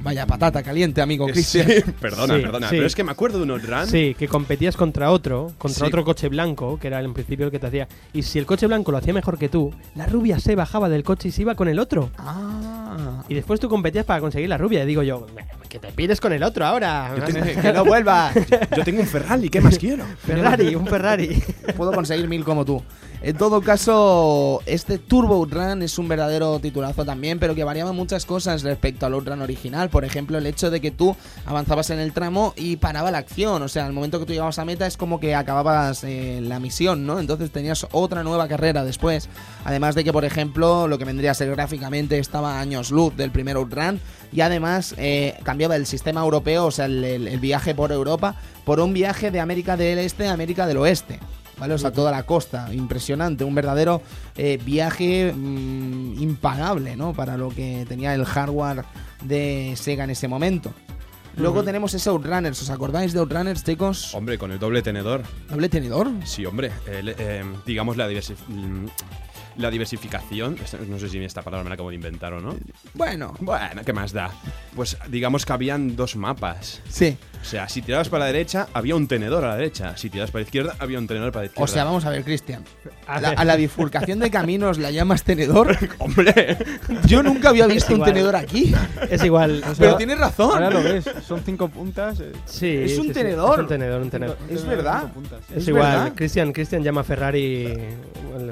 [0.02, 1.66] Vaya patata caliente, amigo Sí, Cristian.
[2.00, 2.68] perdona, Sí, perdona.
[2.70, 2.76] sí.
[2.76, 3.86] Pero es que me acuerdo de unos run.
[3.86, 5.88] Sí, que competías contra otro, contra Sí.
[5.88, 7.88] otro coche blanco, que era en principio el que te hacía.
[8.14, 11.04] Y si el coche blanco lo hacía mejor que tú, la rubia se bajaba del
[11.04, 12.10] coche y se iba con el otro.
[12.16, 13.22] Ah.
[13.28, 14.82] Y después tú competías para conseguir la rubia.
[14.82, 15.26] Y digo yo,
[15.72, 17.14] que te pides con el otro ahora.
[17.62, 18.30] que no vuelva.
[18.76, 20.04] Yo tengo un Ferrari, ¿qué más quiero?
[20.18, 21.42] Ferrari, un Ferrari.
[21.78, 22.82] Puedo conseguir mil como tú.
[23.22, 28.26] En todo caso, este Turbo Outrun es un verdadero titulazo también, pero que variaba muchas
[28.26, 29.88] cosas respecto al Outrun original.
[29.88, 31.16] Por ejemplo, el hecho de que tú
[31.46, 33.62] avanzabas en el tramo y paraba la acción.
[33.62, 36.58] O sea, al momento que tú llegabas a meta es como que acababas eh, la
[36.58, 37.18] misión, ¿no?
[37.18, 39.28] Entonces tenías otra nueva carrera después.
[39.64, 43.16] Además de que, por ejemplo, lo que vendría a ser gráficamente estaba a años luz
[43.16, 44.00] del primer Outrun.
[44.32, 48.34] Y además eh, cambiaba el sistema europeo, o sea, el, el- el viaje por Europa,
[48.64, 51.18] por un viaje de América del Este a América del Oeste.
[51.58, 51.74] ¿vale?
[51.74, 54.02] O sea, toda la costa, impresionante, un verdadero
[54.36, 57.12] eh, viaje mm, impagable, ¿no?
[57.12, 58.84] Para lo que tenía el hardware
[59.22, 60.72] de Sega en ese momento.
[61.36, 64.14] Luego tenemos ese Outrunners, ¿os acordáis de Outrunners, chicos?
[64.14, 65.22] Hombre, con el doble tenedor.
[65.48, 66.10] ¿Doble tenedor?
[66.24, 66.70] Sí, hombre.
[66.86, 68.86] el, eh, digamos la, diversi- mm,
[69.56, 70.56] la diversificación.
[70.88, 72.54] No sé si esta palabra me la acabo de inventar o no.
[72.94, 74.30] Bueno, Bueno, ¿qué más da?
[74.76, 76.80] Pues digamos que habían dos mapas.
[76.88, 77.16] sí.
[77.42, 79.96] O sea, si tirabas para la derecha, había un tenedor a la derecha.
[79.96, 81.64] Si tirabas para la izquierda, había un tenedor para la izquierda.
[81.64, 82.64] O sea, vamos a ver, Cristian.
[83.06, 83.38] A La- ver.
[83.40, 85.76] a la bifurcación de caminos la llamas tenedor.
[85.98, 86.56] ¡Hombre!
[87.06, 88.72] Yo nunca había visto un tenedor aquí.
[89.10, 89.60] Es igual.
[89.64, 90.52] O sea, Pero tienes razón.
[90.54, 92.20] Ahora lo ves, son cinco puntas.
[92.20, 93.54] eh, Sí, Es un sí, sí, tenedor.
[93.54, 94.38] Es un tenedor, un tenedor.
[94.48, 95.12] Es verdad.
[95.12, 95.54] puntas, sí.
[95.56, 96.14] Es, igual.
[96.14, 97.66] Cristian llama a Ferrari,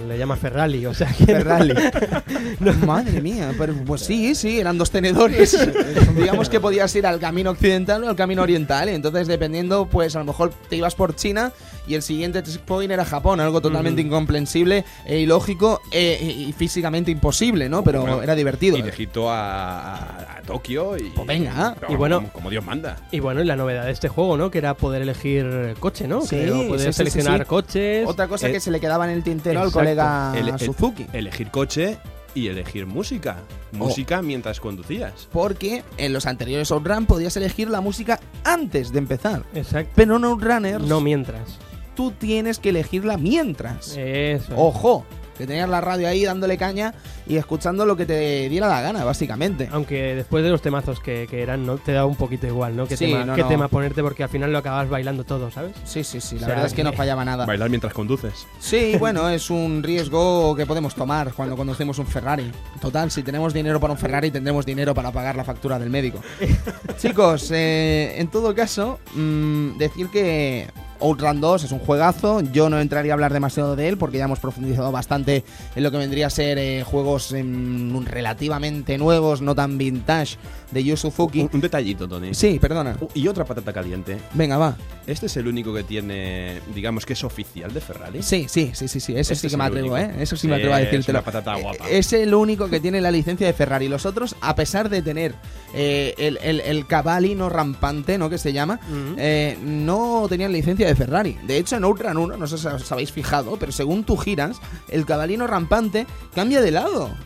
[0.08, 1.72] le llama Ferrari, o sea que Ferrari.
[2.86, 5.56] Madre mía, pero pues sí, sí, eran dos tenedores.
[6.16, 8.79] Digamos que podías ir al camino occidental o al camino oriental.
[8.88, 11.52] Entonces, dependiendo, pues a lo mejor te ibas por China
[11.86, 16.18] y el siguiente checkpoint era Japón, algo totalmente incomprensible e ilógico e-
[16.48, 17.82] y físicamente imposible, ¿no?
[17.82, 18.76] Pero Bueno, era divertido.
[18.76, 21.10] Y de Egipto a, a- a Tokio y.
[21.10, 21.74] Pues venga.
[21.88, 22.96] Y bueno- como, como Dios manda.
[23.10, 24.50] Y bueno, y la novedad de este juego, ¿no?
[24.50, 26.20] Que era poder elegir coche, ¿no?
[26.22, 27.46] Sí, Creo, poder sí, sí, sí, seleccionar sí.
[27.46, 28.06] coches.
[28.06, 31.06] Otra cosa Eh, que se le quedaba en el tintero al colega El- el- Suzuki.
[31.12, 31.98] Elegir coche
[32.34, 33.38] y elegir música.
[33.72, 35.28] Música mientras conducías.
[35.32, 39.44] Porque en los anteriores Outrun podías elegir la música antes de empezar.
[39.54, 39.92] Exacto.
[39.96, 41.58] Pero en Outrunners No mientras.
[41.94, 43.96] tú tienes que elegirla mientras.
[43.96, 44.54] Eso.
[44.56, 45.04] Ojo,
[45.40, 46.94] que tenías la radio ahí dándole caña
[47.26, 49.68] y escuchando lo que te diera la gana, básicamente.
[49.72, 51.78] Aunque después de los temazos que, que eran, ¿no?
[51.78, 52.86] Te da un poquito igual, ¿no?
[52.86, 53.48] ¿Qué, Sí, tema, no, qué no.
[53.48, 54.02] tema ponerte?
[54.02, 55.72] Porque al final lo acabas bailando todo, ¿sabes?
[55.84, 57.46] Sí, sí, sí, la O sea, verdad es que no que- fallaba nada.
[57.46, 58.46] Bailar mientras conduces.
[58.60, 62.50] Sí, bueno, es un riesgo que podemos tomar cuando conducimos un Ferrari.
[62.80, 66.20] Total, si tenemos dinero para un Ferrari, tendremos dinero para pagar la factura del médico.
[66.98, 70.66] Chicos, eh, en todo caso, mm, decir que
[71.00, 72.40] Outrun 2 es un juegazo.
[72.52, 75.44] Yo no entraría a hablar demasiado de él porque ya hemos profundizado bastante
[75.74, 80.36] en lo que vendría a ser eh, juegos em, relativamente nuevos, no tan vintage,
[80.70, 81.40] de Yu Suzuki.
[81.42, 82.34] Un, un detallito, Tony.
[82.34, 82.96] Sí, perdona.
[83.00, 84.18] Uh, Y otra patata caliente.
[84.34, 84.76] Venga, va.
[85.06, 88.22] Este es el único que tiene, digamos que es oficial de Ferrari.
[88.22, 89.12] Sí, sí, sí, sí, sí.
[89.16, 89.96] Eso Este sí es que me atrevo, único.
[89.98, 90.22] ¿eh?
[90.22, 91.18] Eso sí, me atrevo a es decírtelo.
[91.18, 91.88] una patata Eh, guapa.
[91.90, 93.88] Es el único que tiene la licencia de Ferrari.
[93.88, 95.34] Los otros, a pesar de tener
[95.74, 98.30] eh, el, el, el cabalino rampante, ¿no?
[98.30, 98.78] Que se llama,
[99.16, 101.38] eh, no tenían licencia de Ferrari.
[101.46, 104.58] De hecho, en Outrun 1, no sé si os habéis fijado, pero según tú giras,
[104.88, 107.10] el cabalino rampante cambia de lado.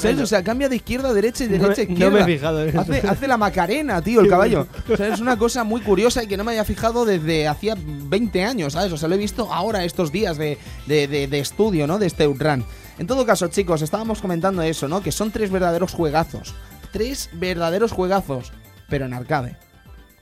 [0.00, 0.18] ¿Sabes?
[0.20, 2.06] O sea, cambia de izquierda a derecha y de derecha a izquierda.
[2.20, 2.80] no me he fijado en eso.
[2.80, 4.66] Hace, hace la macarena, tío, el caballo.
[4.90, 7.74] O sea, es una cosa muy curiosa y que no me había fijado desde hacía
[7.76, 8.90] 20 años, ¿sabes?
[8.92, 11.98] O sea, lo he visto ahora estos días de, de- de- de estudio, ¿no?
[11.98, 12.64] De este Outrun.
[12.98, 15.02] En todo caso, chicos, estábamos comentando eso, ¿no?
[15.02, 16.54] Que son tres verdaderos juegazos.
[16.92, 18.52] Tres verdaderos juegazos,
[18.88, 19.58] pero en arcade.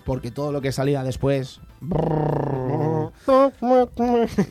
[0.05, 1.61] Porque todo lo que salía después...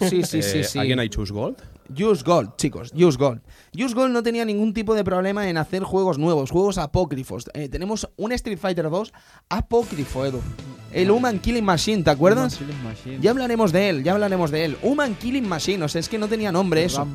[0.09, 0.80] Sí, sí, sí, Eh, sí.
[0.80, 1.57] ¿Alguien hay Choose Gold?
[1.89, 3.41] Use Gold, chicos, Use Gold.
[3.73, 7.45] Use Gold no tenía ningún tipo de problema en hacer juegos nuevos, juegos apócrifos.
[7.53, 9.13] Eh, tenemos un Street Fighter 2
[9.49, 10.41] apócrifo, Edu.
[10.91, 12.57] El Human Killing Machine, ¿te acuerdas?
[12.59, 13.19] Human Killing Machine.
[13.21, 14.78] Ya hablaremos de él, ya hablaremos de él.
[14.82, 17.07] Human Killing Machine, o sea, es que no tenía nombre eso.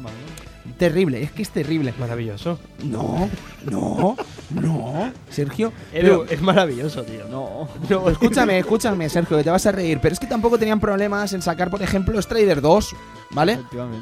[0.79, 1.93] Terrible, es que es terrible.
[1.99, 2.59] Maravilloso.
[2.85, 3.29] No,
[3.71, 4.17] no,
[4.51, 5.73] no, Sergio.
[5.93, 7.27] Edu, pero- es maravilloso, tío.
[7.29, 7.69] No.
[7.89, 9.99] No, escúchame, escúchame, Sergio, que te vas a reír.
[10.01, 12.95] Pero es que tampoco tenían problemas en sacar, por ejemplo, Strider 2,
[13.33, 13.59] ¿vale?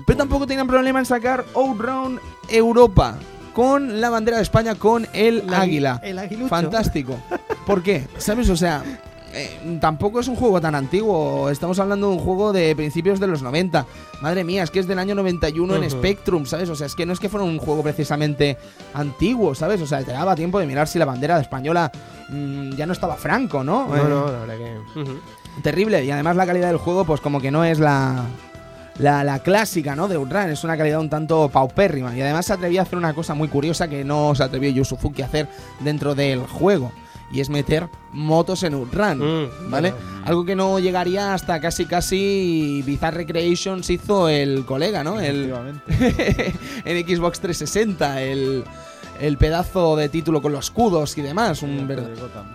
[0.07, 3.17] Pero tampoco tenían problema en sacar Outrun Europa
[3.55, 6.01] con la bandera de España con el La- águila.
[6.05, 6.49] El aguilucho.
[6.49, 7.17] Fantástico.
[7.67, 8.07] ¿Por qué?
[8.19, 8.49] ¿Sabes?
[8.49, 8.83] O sea,
[9.33, 11.51] eh, tampoco es un juego tan antiguo.
[11.51, 13.87] Estamos hablando de un juego de principios de los 90.
[14.21, 15.91] Madre mía, es que es del año 91 en Ujú.
[15.91, 16.69] Spectrum, ¿sabes?
[16.69, 18.57] O sea, es que no es que fuera un juego precisamente
[18.95, 19.81] antiguo, ¿sabes?
[19.81, 21.91] O sea, te daba tiempo de mirar si la bandera española
[22.29, 23.87] mm, ya no estaba franco, ¿no?
[23.89, 25.61] No, Eh, no, la verdad que.
[25.63, 26.05] terrible.
[26.05, 28.25] Y además la calidad del juego, pues como que no es la,
[28.99, 30.09] la, la clásica, ¿no?
[30.09, 30.51] De Outrun.
[30.51, 32.15] Es una calidad un tanto paupérrima.
[32.17, 34.85] Y además se atrevía a hacer una cosa muy curiosa que no se atrevió Yu
[34.85, 35.49] Suzuki a hacer
[35.81, 36.93] dentro del juego.
[37.33, 39.19] Y es meter motos en Outrun.
[39.19, 39.91] Mm, ¿Vale?
[39.93, 40.21] bueno.
[40.25, 45.21] Algo que no llegaría hasta casi casi Bizarre Recreations hizo el colega, ¿no?
[45.21, 45.53] El,
[46.85, 48.65] en Xbox 360, el,
[49.21, 51.63] el pedazo de título con los escudos y demás.
[51.63, 51.89] Un El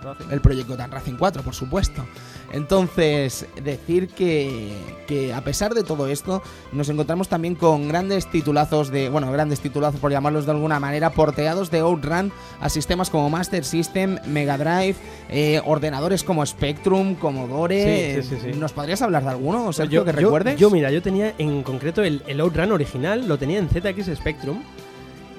[0.04, 0.40] Racing.
[0.42, 2.06] proyecto Gotham Racing 4, por supuesto.
[2.52, 4.74] Entonces, decir que,
[5.08, 6.42] que a pesar de todo esto,
[6.72, 11.12] nos encontramos también con grandes titulazos de, bueno, grandes titulazos por llamarlos de alguna manera,
[11.12, 14.96] porteados de Outrun a sistemas como Master System, Mega Drive,
[15.30, 18.22] eh, ordenadores como Spectrum, Commodore.
[18.22, 18.60] Sí, sí, sí, sí.
[18.60, 20.58] ¿Nos podrías hablar de alguno, Sergio, que recuerdes?
[20.60, 24.60] Yo, mira, yo tenía en concreto el, el Outrun original, lo tenía en ZX Spectrum.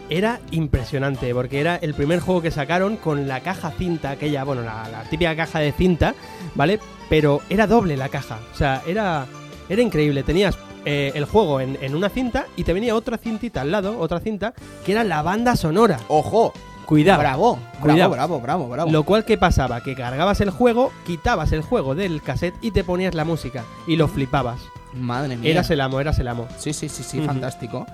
[0.09, 4.63] Era impresionante, porque era el primer juego que sacaron con la caja cinta, aquella, bueno,
[4.63, 6.15] la, la típica caja de cinta,
[6.55, 6.79] ¿vale?
[7.09, 9.27] Pero era doble la caja, o sea, era,
[9.69, 10.23] era increíble.
[10.23, 13.99] Tenías eh, el juego en, en una cinta y te venía otra cintita al lado,
[13.99, 14.55] otra cinta,
[14.85, 15.99] que era la banda sonora.
[16.09, 16.53] ¡Ojo!
[16.87, 17.19] Cuidado.
[17.19, 18.11] Bravo, Cuidado.
[18.11, 18.91] bravo, bravo, bravo, bravo.
[18.93, 19.83] Lo cual, ¿qué pasaba?
[19.83, 23.65] Que cargabas el juego, quitabas el juego del cassette y te ponías la música.
[23.89, 24.61] Y lo flipabas.
[24.95, 25.51] Madre mía.
[25.51, 26.47] Eras el amo, eras el amo.
[26.59, 27.87] Sí, sí, sí, sí, fantástico.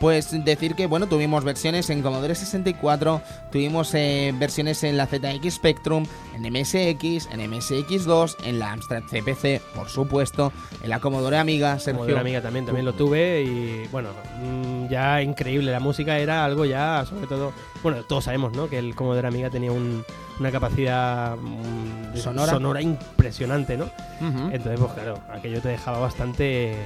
[0.00, 3.20] Pues decir que, bueno, tuvimos versiones en Commodore 64,
[3.52, 9.60] tuvimos eh, versiones en la ZX Spectrum, en MSX, en MSX2, en la Amstrad CPC,
[9.74, 12.04] por supuesto, en la Commodore Amiga, Sergio.
[12.04, 14.08] Una amiga también, también lo tuve y bueno,
[14.42, 15.70] mm, ya increíble.
[15.70, 18.68] La música era algo ya, sobre todo, bueno, todos sabemos, ¿no?
[18.68, 20.04] Que el Commodore Amiga tenía un-
[20.38, 22.80] una capacidad mm, de- Sonora.
[22.80, 23.84] impresionante, ¿no?
[23.84, 24.50] Ujú.
[24.52, 26.76] Entonces, pues claro, aquello te dejaba bastante,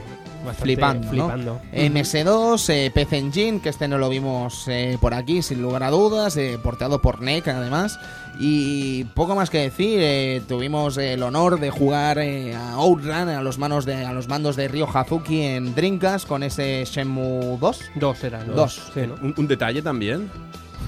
[0.44, 1.10] bastante Flipando, ¿no?
[1.10, 1.60] flipando.
[1.72, 5.90] MS2, eh, PC Engine, que este no lo vimos eh, por aquí, sin lugar a
[5.90, 7.98] dudas, eh, porteado por NEC además.
[8.40, 13.40] Y poco más que decir, eh, tuvimos el honor de jugar eh, a Outrun a
[13.42, 17.80] los, manos de, a los mandos de Ryo Hazuki en Dreamcast con ese Shenmue 2.
[17.94, 18.54] Dos eran, ¿no?
[18.54, 18.90] Dos.
[18.92, 19.14] Sí, ¿no?
[19.22, 20.28] Un, un detalle también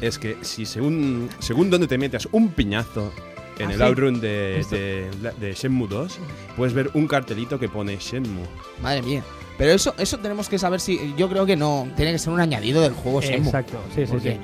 [0.01, 3.12] es que si según, según donde te metas un piñazo
[3.59, 3.82] en Ah, el sí.
[3.84, 6.18] outrun de, de, de Shenmue 2,
[6.57, 8.44] puedes ver un cartelito que pone Shenmue.
[8.82, 9.24] Madre mía.
[9.59, 11.14] Pero eso, eso tenemos que saber si.
[11.16, 11.88] Yo creo que no.
[11.96, 13.46] Tiene que ser un añadido del juego Shenmue.
[13.48, 14.38] Exacto, sí, sí, Porque sí.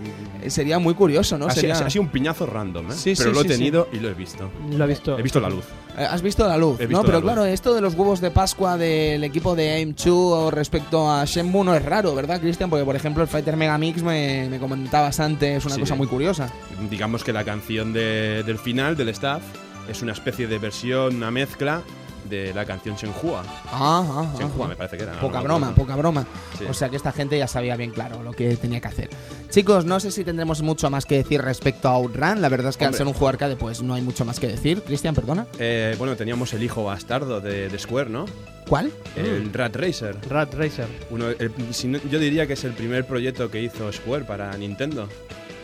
[0.44, 1.46] eh, sería muy curioso, ¿no?
[1.46, 2.94] ha, Sería- sido, ha sido un piñazo random, ¿eh?
[2.94, 3.54] Sí, pero sí, lo he sí, sí.
[3.58, 4.50] tenido y lo he visto.
[4.70, 5.18] Lo he visto.
[5.18, 5.64] He visto la luz.
[5.98, 6.88] Eh, Has visto la luz, He ¿no?
[6.88, 7.24] visto Pero luz.
[7.24, 11.74] claro, esto de los huevos de Pascua del equipo de Aim2 respecto a Shenmue no
[11.74, 12.70] es raro, ¿verdad, Cristian?
[12.70, 15.80] Porque, por ejemplo, el Fighter Megamix me, me comentabas antes una Sí.
[15.82, 16.48] cosa muy curiosa.
[16.90, 19.42] Digamos que la canción de- del final, del staff,
[19.90, 21.82] es una especie de versión, una mezcla
[22.28, 23.42] de la canción Shenhua.
[23.66, 24.68] Ah, ah, ah, Shenhua ah.
[24.68, 25.14] me parece que era.
[25.14, 26.26] no Poca broma, poca broma.
[26.58, 26.64] Sí.
[26.68, 29.10] O sea que esta gente ya sabía bien claro lo que tenía que hacer.
[29.50, 32.40] Chicos, no sé si tendremos mucho más que decir respecto a Outrun.
[32.40, 34.48] La verdad es que al ser un juego arcade, pues no hay mucho más que
[34.48, 34.82] decir.
[34.82, 35.46] Cristian, perdona.
[35.58, 38.24] Eh, bueno, teníamos el hijo bastardo de, de Square, ¿no?
[38.68, 38.90] ¿Cuál?
[39.16, 40.16] El Rat Racer.
[40.30, 40.86] Rat Racer.
[41.10, 44.56] Uno, el- si no- yo diría que es el primer proyecto que hizo Square para
[44.56, 45.08] Nintendo.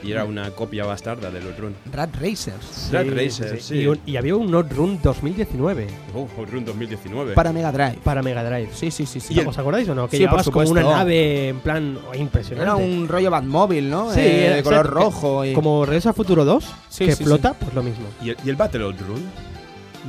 [0.03, 1.75] Y era una copia bastarda del Outrun.
[1.93, 2.89] Rat Racers.
[2.93, 3.75] Rat Racer, sí.
[3.81, 7.35] Y, un- y había un Not Run 2019 Oh, Outrun 2019.
[7.35, 7.99] Para Mega Drive.
[8.05, 8.71] para Mega Drive.
[8.75, 9.19] Sí, sí, sí.
[9.19, 9.39] sí.
[9.39, 10.07] El- ¿Os acordáis o no?
[10.09, 12.63] Que Sí, llevabas como una nave en plan oh, impresionante.
[12.63, 14.13] Era un rollo Batmóvil, ¿no?
[14.15, 15.45] Sí, Eh, de color exacto, rojo.
[15.45, 15.53] Y...
[15.53, 18.07] Como Regreso a Futuro 2, Sí, que sí, flota, pues lo mismo.
[18.23, 19.23] ¿Y el, y el Battle Outrun?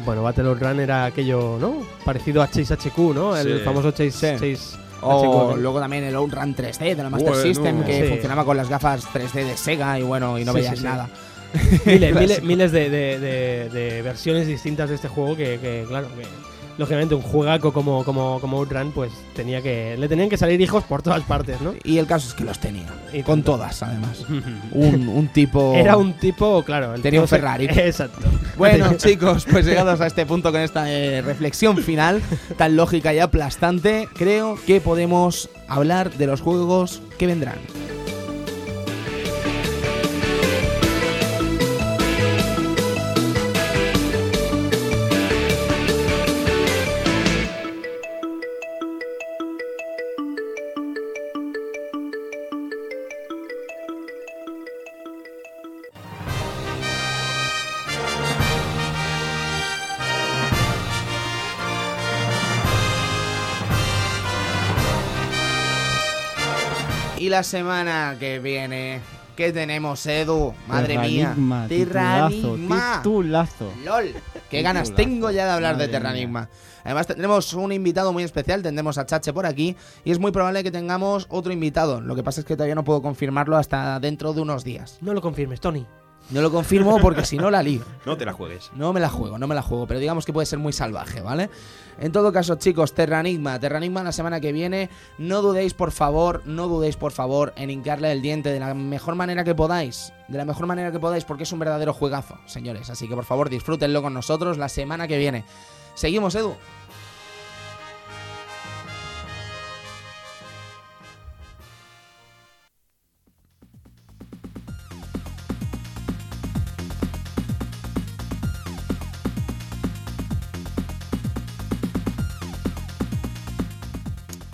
[0.05, 1.77] Bueno, Battle Run era aquello, ¿no?
[2.05, 3.35] Parecido a Chase HQ, ¿no?
[3.35, 3.63] El Sí.
[3.65, 4.55] famoso Chase, Sí.
[4.55, 5.58] Chase O HQ.
[5.60, 8.10] luego también el Outrun 3D de la Master Bueno, System, que sí.
[8.10, 10.84] funcionaba con las gafas 3D de Sega y bueno, y no Sí, veías sí.
[10.84, 11.10] nada.
[11.86, 16.08] miles, miles, miles de, de- de- de versiones distintas de este juego que, que, claro,
[16.16, 16.24] que
[16.80, 19.95] lógicamente un juegaco como, como, como Outrun, pues tenía que.
[19.99, 21.73] Le tenían que salir hijos por todas partes, ¿no?
[21.84, 22.88] Y el caso es que los tenía.
[23.13, 23.51] Y Con tanto.
[23.51, 24.25] todas, además.
[24.71, 25.73] Un, un tipo.
[25.75, 26.95] Era un tipo, claro.
[26.95, 27.65] el Tenía un se- Ferrari.
[27.69, 28.27] Exacto.
[28.57, 32.21] Bueno, chicos, pues llegados a este punto con esta eh, reflexión final
[32.57, 37.57] tan lógica y aplastante, creo que podemos hablar de los juegos que vendrán.
[67.39, 68.99] La semana que viene,
[69.37, 70.53] ¿qué tenemos, Edu?
[70.67, 71.85] Madre Terranigma, mía.
[71.85, 72.97] Terranigma.
[72.97, 73.71] titulazo.
[73.85, 74.13] LOL.
[74.49, 75.09] Qué ganas Titulazo.
[75.09, 76.49] tengo ya de hablar de Terranigma.
[76.83, 80.65] Además tendremos un invitado muy especial, tendremos a Chache por aquí y es muy probable
[80.65, 82.01] que tengamos otro invitado.
[82.01, 84.97] Lo que pasa es que todavía no puedo confirmarlo hasta dentro de unos días.
[84.99, 85.85] No lo confirmes, Tony.
[86.32, 87.82] No lo confirmo porque si no la lío.
[88.05, 88.71] No te la juegues.
[88.73, 91.21] No me la juego, no me la juego, pero digamos que puede ser muy salvaje,
[91.21, 91.49] ¿vale?
[91.99, 96.67] En todo caso, chicos, Terranigma, Terranigma la semana que viene, no dudéis, por favor, no
[96.67, 100.45] dudéis, por favor, en hincarle el diente de la mejor manera que podáis, de la
[100.45, 102.89] mejor manera que podáis, porque es un verdadero juegazo, señores.
[102.89, 105.43] Así que, por favor, disfrútenlo con nosotros la semana que viene.
[105.93, 106.55] Seguimos, Edu.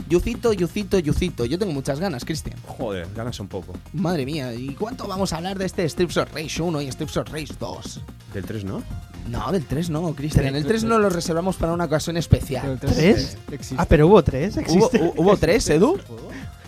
[0.10, 1.46] Yucito, Yucito, Yucito.
[1.46, 2.58] Yo tengo muchas ganas, Cristian.
[2.68, 3.74] Joder, ganas un poco.
[3.94, 7.18] Madre mía, ¿y cuánto vamos a hablar de este Strips of Rage 1 y Strips
[7.18, 8.02] of Rage 2?
[8.34, 8.84] Del 3, ¿no?
[9.30, 10.46] No, del 3 no, Cristian.
[10.46, 12.78] Tres, El 3 no lo reservamos para una ocasión especial.
[12.80, 13.38] tres.
[13.78, 15.02] Ah, pero hubo tres, ¿Hubo, existe.
[15.02, 15.98] hu- ¿Hubo tres, Edu?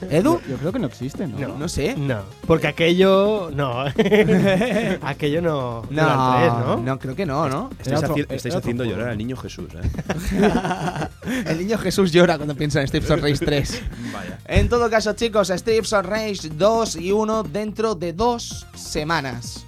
[0.10, 0.39] ¿Edu?
[0.50, 1.38] Yo creo que no existe, ¿no?
[1.39, 1.58] No.
[1.58, 1.95] No sé.
[1.98, 3.50] No, porque aquello.
[3.54, 3.84] No.
[5.02, 5.84] aquello no.
[5.89, 6.78] no era el 3, ¿no?
[6.78, 7.70] no, creo que no, ¿no?
[7.80, 8.98] Estáis, otro- haci- era estáis otro haciendo juego.
[8.98, 11.08] llorar al niño Jesús, ¿eh?
[11.48, 13.82] El niño Jesús llora cuando piensa en Streets of Rage 3.
[14.14, 14.39] Vaya.
[14.45, 19.66] En todo caso, chicos, Streets of Rage 2 y 1 dentro de dos semanas.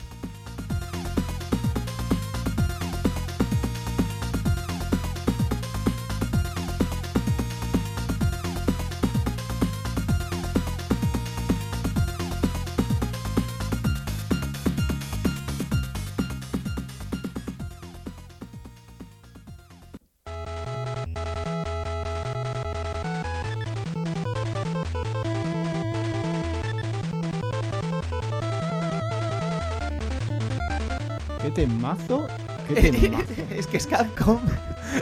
[31.96, 32.28] Temazo?
[32.68, 33.26] ¿Qué temazo?
[33.56, 34.40] es que es Capcom.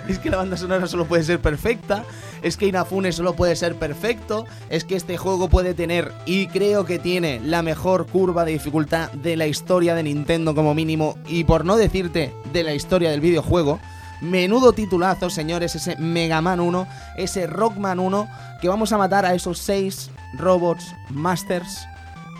[0.10, 2.04] Es que la banda sonora solo puede ser perfecta.
[2.42, 4.46] Es que Inafune solo puede ser perfecto.
[4.70, 9.10] Es que este juego puede tener, y creo que tiene, la mejor curva de dificultad
[9.14, 11.18] de la historia de Nintendo como mínimo.
[11.26, 13.80] Y por no decirte de la historia del videojuego.
[14.20, 18.28] Menudo titulazo, señores, ese Mega Man 1, ese Rockman 1,
[18.60, 21.88] que vamos a matar a esos seis robots masters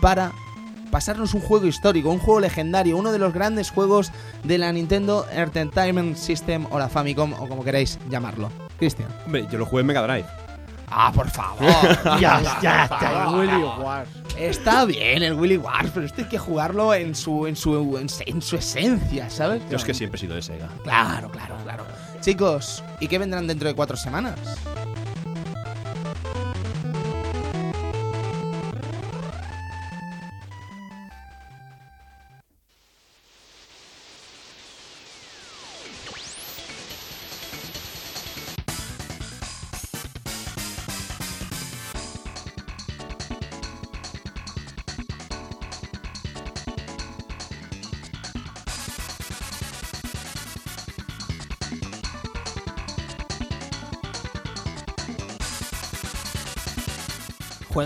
[0.02, 0.32] para
[0.90, 4.12] pasarnos un juego histórico, un juego legendario, uno de los grandes juegos
[4.44, 8.50] de la Nintendo Entertainment System o la Famicom o como queráis llamarlo.
[8.78, 9.08] Cristian.
[9.26, 10.26] Hombre, yo lo jugué en Mega Drive.
[10.90, 11.66] Ah, por favor.
[12.20, 13.30] Ya, ya está.
[13.30, 14.08] Willy Wars.
[14.38, 18.06] Está bien el Willy Wars, pero esto hay que jugarlo en su en su en,
[18.26, 19.62] en su esencia, ¿sabes?
[19.68, 20.68] Yo es que siempre he sido de Sega.
[20.84, 21.84] Claro, claro, claro.
[22.20, 24.38] Chicos, ¿y qué vendrán dentro de cuatro semanas?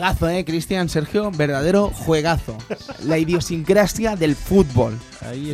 [0.03, 2.59] Juegazo, eh, Cristian, Sergio, verdadero juegazo.
[3.05, 4.99] La idiosincrasia del fútbol.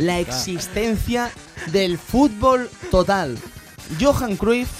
[0.06, 1.30] La existencia
[1.70, 3.36] del fútbol total.
[4.00, 4.70] Johan Cruyff,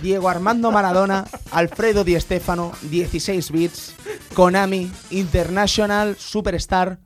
[0.00, 3.92] Diego Armando Maradona, Alfredo Di Stéfano, 16 bits,
[4.32, 6.98] Konami, International Superstar,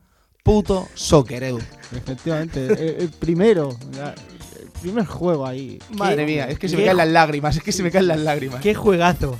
[0.43, 1.59] puto soccer, Edu.
[1.93, 3.77] Efectivamente, el, el primero.
[3.97, 4.15] la-
[4.61, 5.77] el primer juego ahí.
[5.97, 8.19] Madre mía, es que se me caen las lágrimas, es que se me caen las
[8.19, 8.61] lágrimas.
[8.61, 9.37] Qué juegazo.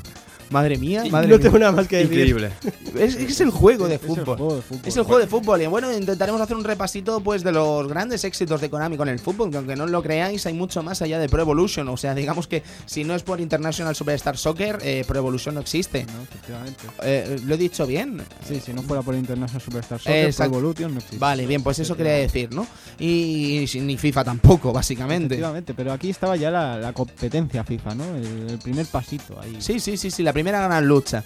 [0.49, 1.43] Madre mía, madre no mía.
[1.43, 2.11] tengo nada más que decir.
[2.13, 2.51] Increíble.
[2.97, 4.37] Es, es el juego de Es el fútbol.
[4.37, 4.81] juego de fútbol.
[4.85, 5.61] Es el juego de fútbol.
[5.61, 9.19] Y bueno, intentaremos hacer un repasito pues de los grandes éxitos de Konami con el
[9.19, 11.87] fútbol, que aunque no lo creáis, hay mucho más allá de Pro Evolution.
[11.89, 15.61] O sea, digamos que si no es por International Superstar Soccer, eh, Pro Evolution no
[15.61, 16.05] existe.
[16.05, 16.23] ¿no?
[16.23, 16.83] Efectivamente.
[17.03, 18.21] Eh, ¿Lo he dicho bien?
[18.47, 20.45] Sí, si no fuera por International Superstar Soccer, Pro.
[20.45, 21.17] Evolution no existe.
[21.17, 22.65] Vale, bien, pues eso quería decir, ¿no?
[22.99, 25.35] Y, y ni FIFA tampoco, básicamente.
[25.35, 28.15] Efectivamente, pero aquí estaba ya la, la competencia FIFA, ¿no?
[28.15, 29.57] El, el primer pasito ahí.
[29.59, 31.23] Sí, sí, sí, sí, la primera gran lucha.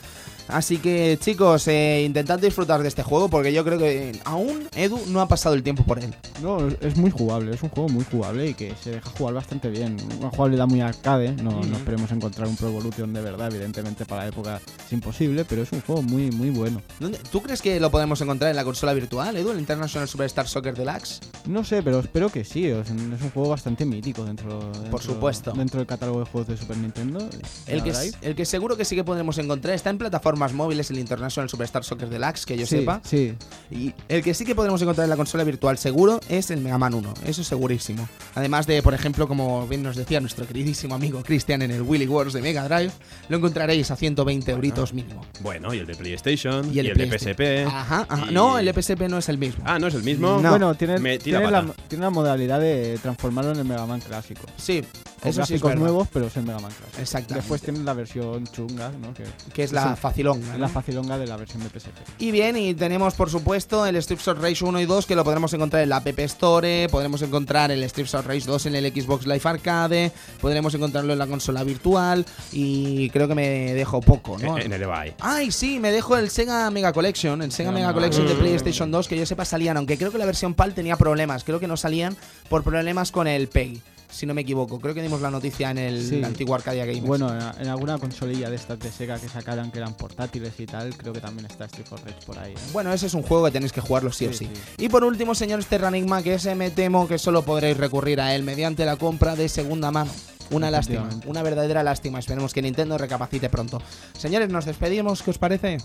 [0.52, 5.00] Así que chicos, eh, intentad disfrutar de este juego porque yo creo que aún Edu
[5.08, 6.14] no ha pasado el tiempo por él.
[6.42, 9.70] No, es muy jugable, es un juego muy jugable y que se deja jugar bastante
[9.70, 9.98] bien.
[10.20, 11.70] Una jugabilidad muy arcade, no, Mm.
[11.72, 15.62] no esperemos encontrar un Pro Evolution de verdad, evidentemente para la época es imposible, pero
[15.64, 16.82] es un juego muy, muy bueno.
[17.00, 20.48] ¿Dónde- ¿Tú crees que lo podemos encontrar en la consola virtual, Edu, el International Superstar
[20.48, 21.20] Soccer Deluxe?
[21.48, 25.00] No sé, pero espero que sí, es un, es un juego bastante mítico dentro, dentro-
[25.00, 25.52] supuesto.
[25.54, 27.28] dentro del catálogo de juegos de Super Nintendo.
[27.68, 29.98] El que, el que seguro que sí que podremos encontrar está en
[30.42, 33.02] plataformas móviles, el International Superstar Soccer Deluxe, que yo sí, sepa.
[33.04, 33.34] Sí,
[33.70, 36.78] Y el que sí que podremos encontrar en la consola virtual seguro es el Mega
[36.78, 38.08] Man 1, eso segurísimo.
[38.36, 42.08] Además de, por ejemplo, como bien nos decía nuestro queridísimo amigo Cristian en el Willy
[42.08, 42.92] Wars de Mega Drive,
[43.30, 45.24] lo encontraréis a 120 euritos mínimo.
[45.42, 47.36] Bueno, y el de PlayStation, y el, de PlayStation.
[47.36, 47.68] PSP.
[47.68, 48.26] Ajá, ajá.
[48.30, 49.64] y- No, el de PSP no es el mismo.
[49.68, 50.40] Ah, ¿no es el mismo?
[50.42, 50.50] No.
[50.50, 54.42] Bueno, tiene, tiene, la, tiene la modalidad de transformarlo en el Mega Man clásico.
[54.58, 54.84] Sí,
[55.24, 57.02] eso sí es nuevos, pero es el Mega Man clásico.
[57.02, 57.42] Exactamente.
[57.42, 59.14] Después tiene la versión chunga, ¿no?
[59.14, 59.24] Que
[59.54, 60.58] que es la es facilonga.
[60.58, 61.98] la facilonga de la versión de PSP.
[62.20, 65.24] Y bien, y tenemos por supuesto el Streets of Rage 1 y 2 que lo
[65.24, 68.92] podremos encontrar en la App Store, podremos encontrar el Streets of Rage 2 en el
[68.92, 74.38] Xbox Live Arcade, podremos encontrarlo en la consola virtual y creo que me dejo poco,
[74.38, 74.58] ¿no?
[74.58, 75.16] En el Evai.
[75.20, 77.92] Ay, sí, me dejo el Sega Mega Collection, el Sega Mega.
[77.94, 80.96] Collection de PlayStation 2 que yo sepa salían, aunque creo que la versión PAL tenía
[80.96, 82.16] problemas, creo que no salían
[82.50, 83.82] por problemas con el PEG,
[84.12, 84.80] si no me equivoco.
[84.80, 86.24] Creo que dimos la noticia en el Sí.
[86.24, 87.04] antiguo Arcadia Games.
[87.04, 90.66] Bueno, en, en alguna consolilla de estas de Sega que sacaran que eran portátiles y
[90.66, 92.52] tal, creo que también está Street of Rage por ahí.
[92.54, 92.58] ¿eh?
[92.74, 94.46] Bueno, ese es un juego que tenéis que jugarlo sí, o sí.
[94.54, 98.36] Sí, Y por último, señores Terranigma, que ese me temo que solo podréis recurrir a
[98.36, 100.12] él mediante la compra de segunda mano.
[100.52, 102.20] Una lástima, una verdadera lástima.
[102.20, 103.82] Esperemos que Nintendo recapacite pronto.
[104.18, 105.78] Señores, nos despedimos, ¿qué os parece?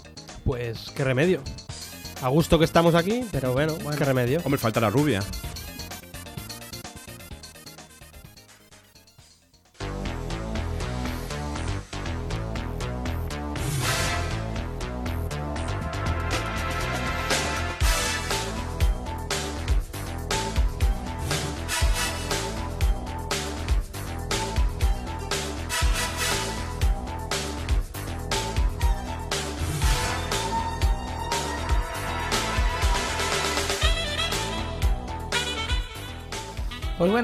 [0.44, 1.40] Pues qué remedio.
[2.20, 4.40] A gusto que estamos aquí, pero bueno, qué remedio.
[4.44, 5.22] Hombre, falta la rubia.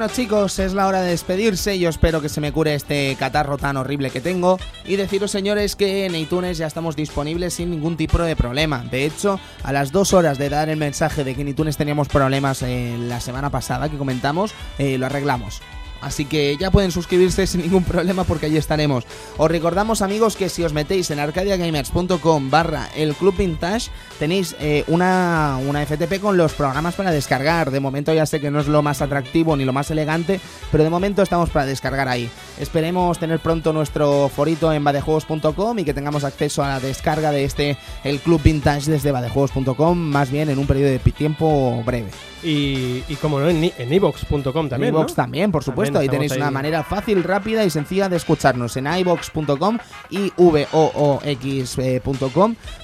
[0.03, 3.57] Bueno chicos, es la hora de despedirse, yo espero que se me cure este catarro
[3.57, 7.97] tan horrible que tengo y deciros señores que en iTunes ya estamos disponibles sin ningún
[7.97, 8.85] tipo de problema.
[8.91, 12.09] De hecho, a las dos horas de dar el mensaje de que en iTunes teníamos
[12.09, 15.63] problemas en la semana pasada que comentamos, eh, lo arreglamos.
[16.03, 19.05] Así que ya pueden suscribirse sin ningún problema porque allí estaremos.
[19.39, 24.85] Os recordamos amigos que si os metéis en arcadiagamers.com barra el club vintage tenéis eh,
[24.89, 27.71] una, una FTP con los programas para descargar.
[27.71, 30.85] De momento ya sé que no es lo más atractivo ni lo más elegante, pero
[30.85, 32.29] de momento estamos para descargar ahí.
[32.59, 37.45] Esperemos tener pronto nuestro forito en badejuegos.com y que tengamos acceso a la descarga de
[37.45, 42.11] este el club vintage desde badejuegos.com más bien en un periodo de tiempo breve.
[42.43, 44.93] Y, y como no, en, en iVox.com también.
[44.93, 45.15] iVoox ¿no?
[45.15, 45.92] también, por supuesto.
[45.92, 49.79] También ahí tenéis una manera fácil, rápida y sencilla de escucharnos en iVox.com
[50.11, 51.35] y voox.com.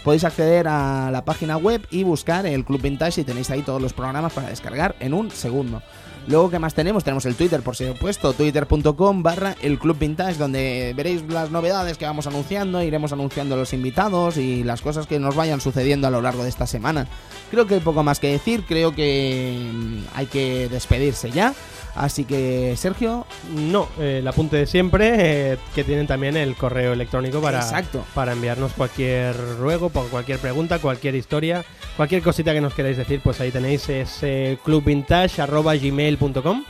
[0.05, 3.83] Podéis acceder a la página web y buscar el Club Vintage y tenéis ahí todos
[3.83, 5.83] los programas para descargar en un segundo.
[6.29, 7.05] Luego, ¿qué más tenemos?
[7.05, 12.05] Tenemos el Twitter, por supuesto, twitter.com barra el Club Vintage, donde veréis las novedades que
[12.05, 16.21] vamos anunciando, iremos anunciando los invitados y las cosas que nos vayan sucediendo a lo
[16.21, 17.07] largo de esta semana.
[17.51, 21.55] Creo que hay poco más que decir, creo que mm, hay que despedirse ya.
[21.99, 26.93] Así que, Sergio, No, eh, el apunte de siempre, eh, que tienen también el correo
[26.93, 28.05] electrónico para, Exacto.
[28.15, 31.65] para enviarnos cualquier ruego, cualquier pregunta, cualquier historia,
[31.97, 36.65] cualquier cosita que nos queráis decir, pues ahí tenéis ese clubvintage.gmail.com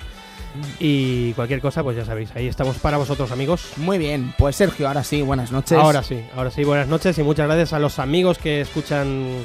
[0.80, 3.72] y cualquier cosa, pues ya sabéis, ahí estamos para vosotros amigos.
[3.76, 4.32] muy bien.
[4.38, 5.76] Pues Sergio, ahora sí, buenas noches.
[5.76, 9.44] Ahora sí, ahora sí, buenas noches y muchas gracias a los amigos que escuchan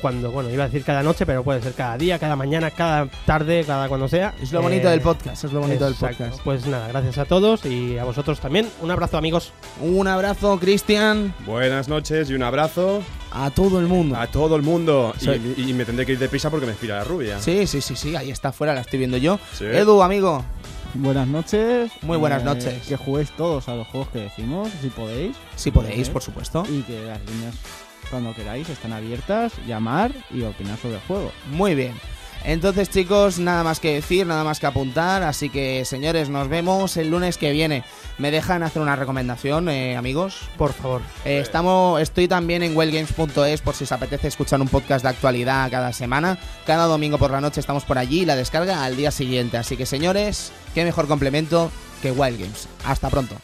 [0.00, 3.06] cuando, bueno, iba a decir cada noche, pero puede ser cada día, cada mañana, cada
[3.26, 4.34] tarde, cada cuando sea.
[4.40, 6.06] Es lo bonito Eh, del podcast, es lo bonito exacto.
[6.22, 6.44] del podcast.
[6.44, 8.68] Pues nada, gracias a todos y a vosotros también.
[8.82, 9.52] Un abrazo amigos.
[9.80, 13.02] Un abrazo, Cristian, Buenas noches y un abrazo
[13.32, 14.16] a todo el mundo.
[14.16, 15.12] a todo el mundo.
[15.18, 15.30] Sí.
[15.56, 17.40] Y, y me tendré que ir deprisa porque me inspira la rubia.
[17.40, 19.38] Sí, sí, sí, sí, ahí está afuera, la estoy viendo yo.
[19.52, 19.64] Sí.
[19.64, 20.44] Edu, amigo,
[20.94, 21.90] Buenas noches.
[22.00, 22.86] Muy buenas Eh, noches.
[22.88, 25.36] Que juguéis todos a los juegos que decimos, si podéis.
[25.54, 26.62] si podéis, Eh, por supuesto.
[26.70, 27.54] Y que las líneas,
[28.10, 31.32] cuando queráis, están abiertas, llamar y opinar sobre el juego.
[31.50, 31.94] Muy bien.
[32.46, 35.24] Entonces, chicos, nada más que decir, nada más que apuntar.
[35.24, 37.82] Así que, señores, nos vemos el lunes que viene.
[38.18, 40.42] ¿Me dejan hacer una recomendación, eh, amigos?
[40.56, 41.02] Por favor.
[41.24, 45.68] Eh, estamos, estoy también en wellgames.es por si os apetece escuchar un podcast de actualidad
[45.72, 46.38] cada semana.
[46.66, 49.56] Cada domingo por la noche estamos por allí y la descarga al día siguiente.
[49.56, 52.68] Así que, señores, qué mejor complemento que Wild Games.
[52.84, 53.36] Hasta pronto.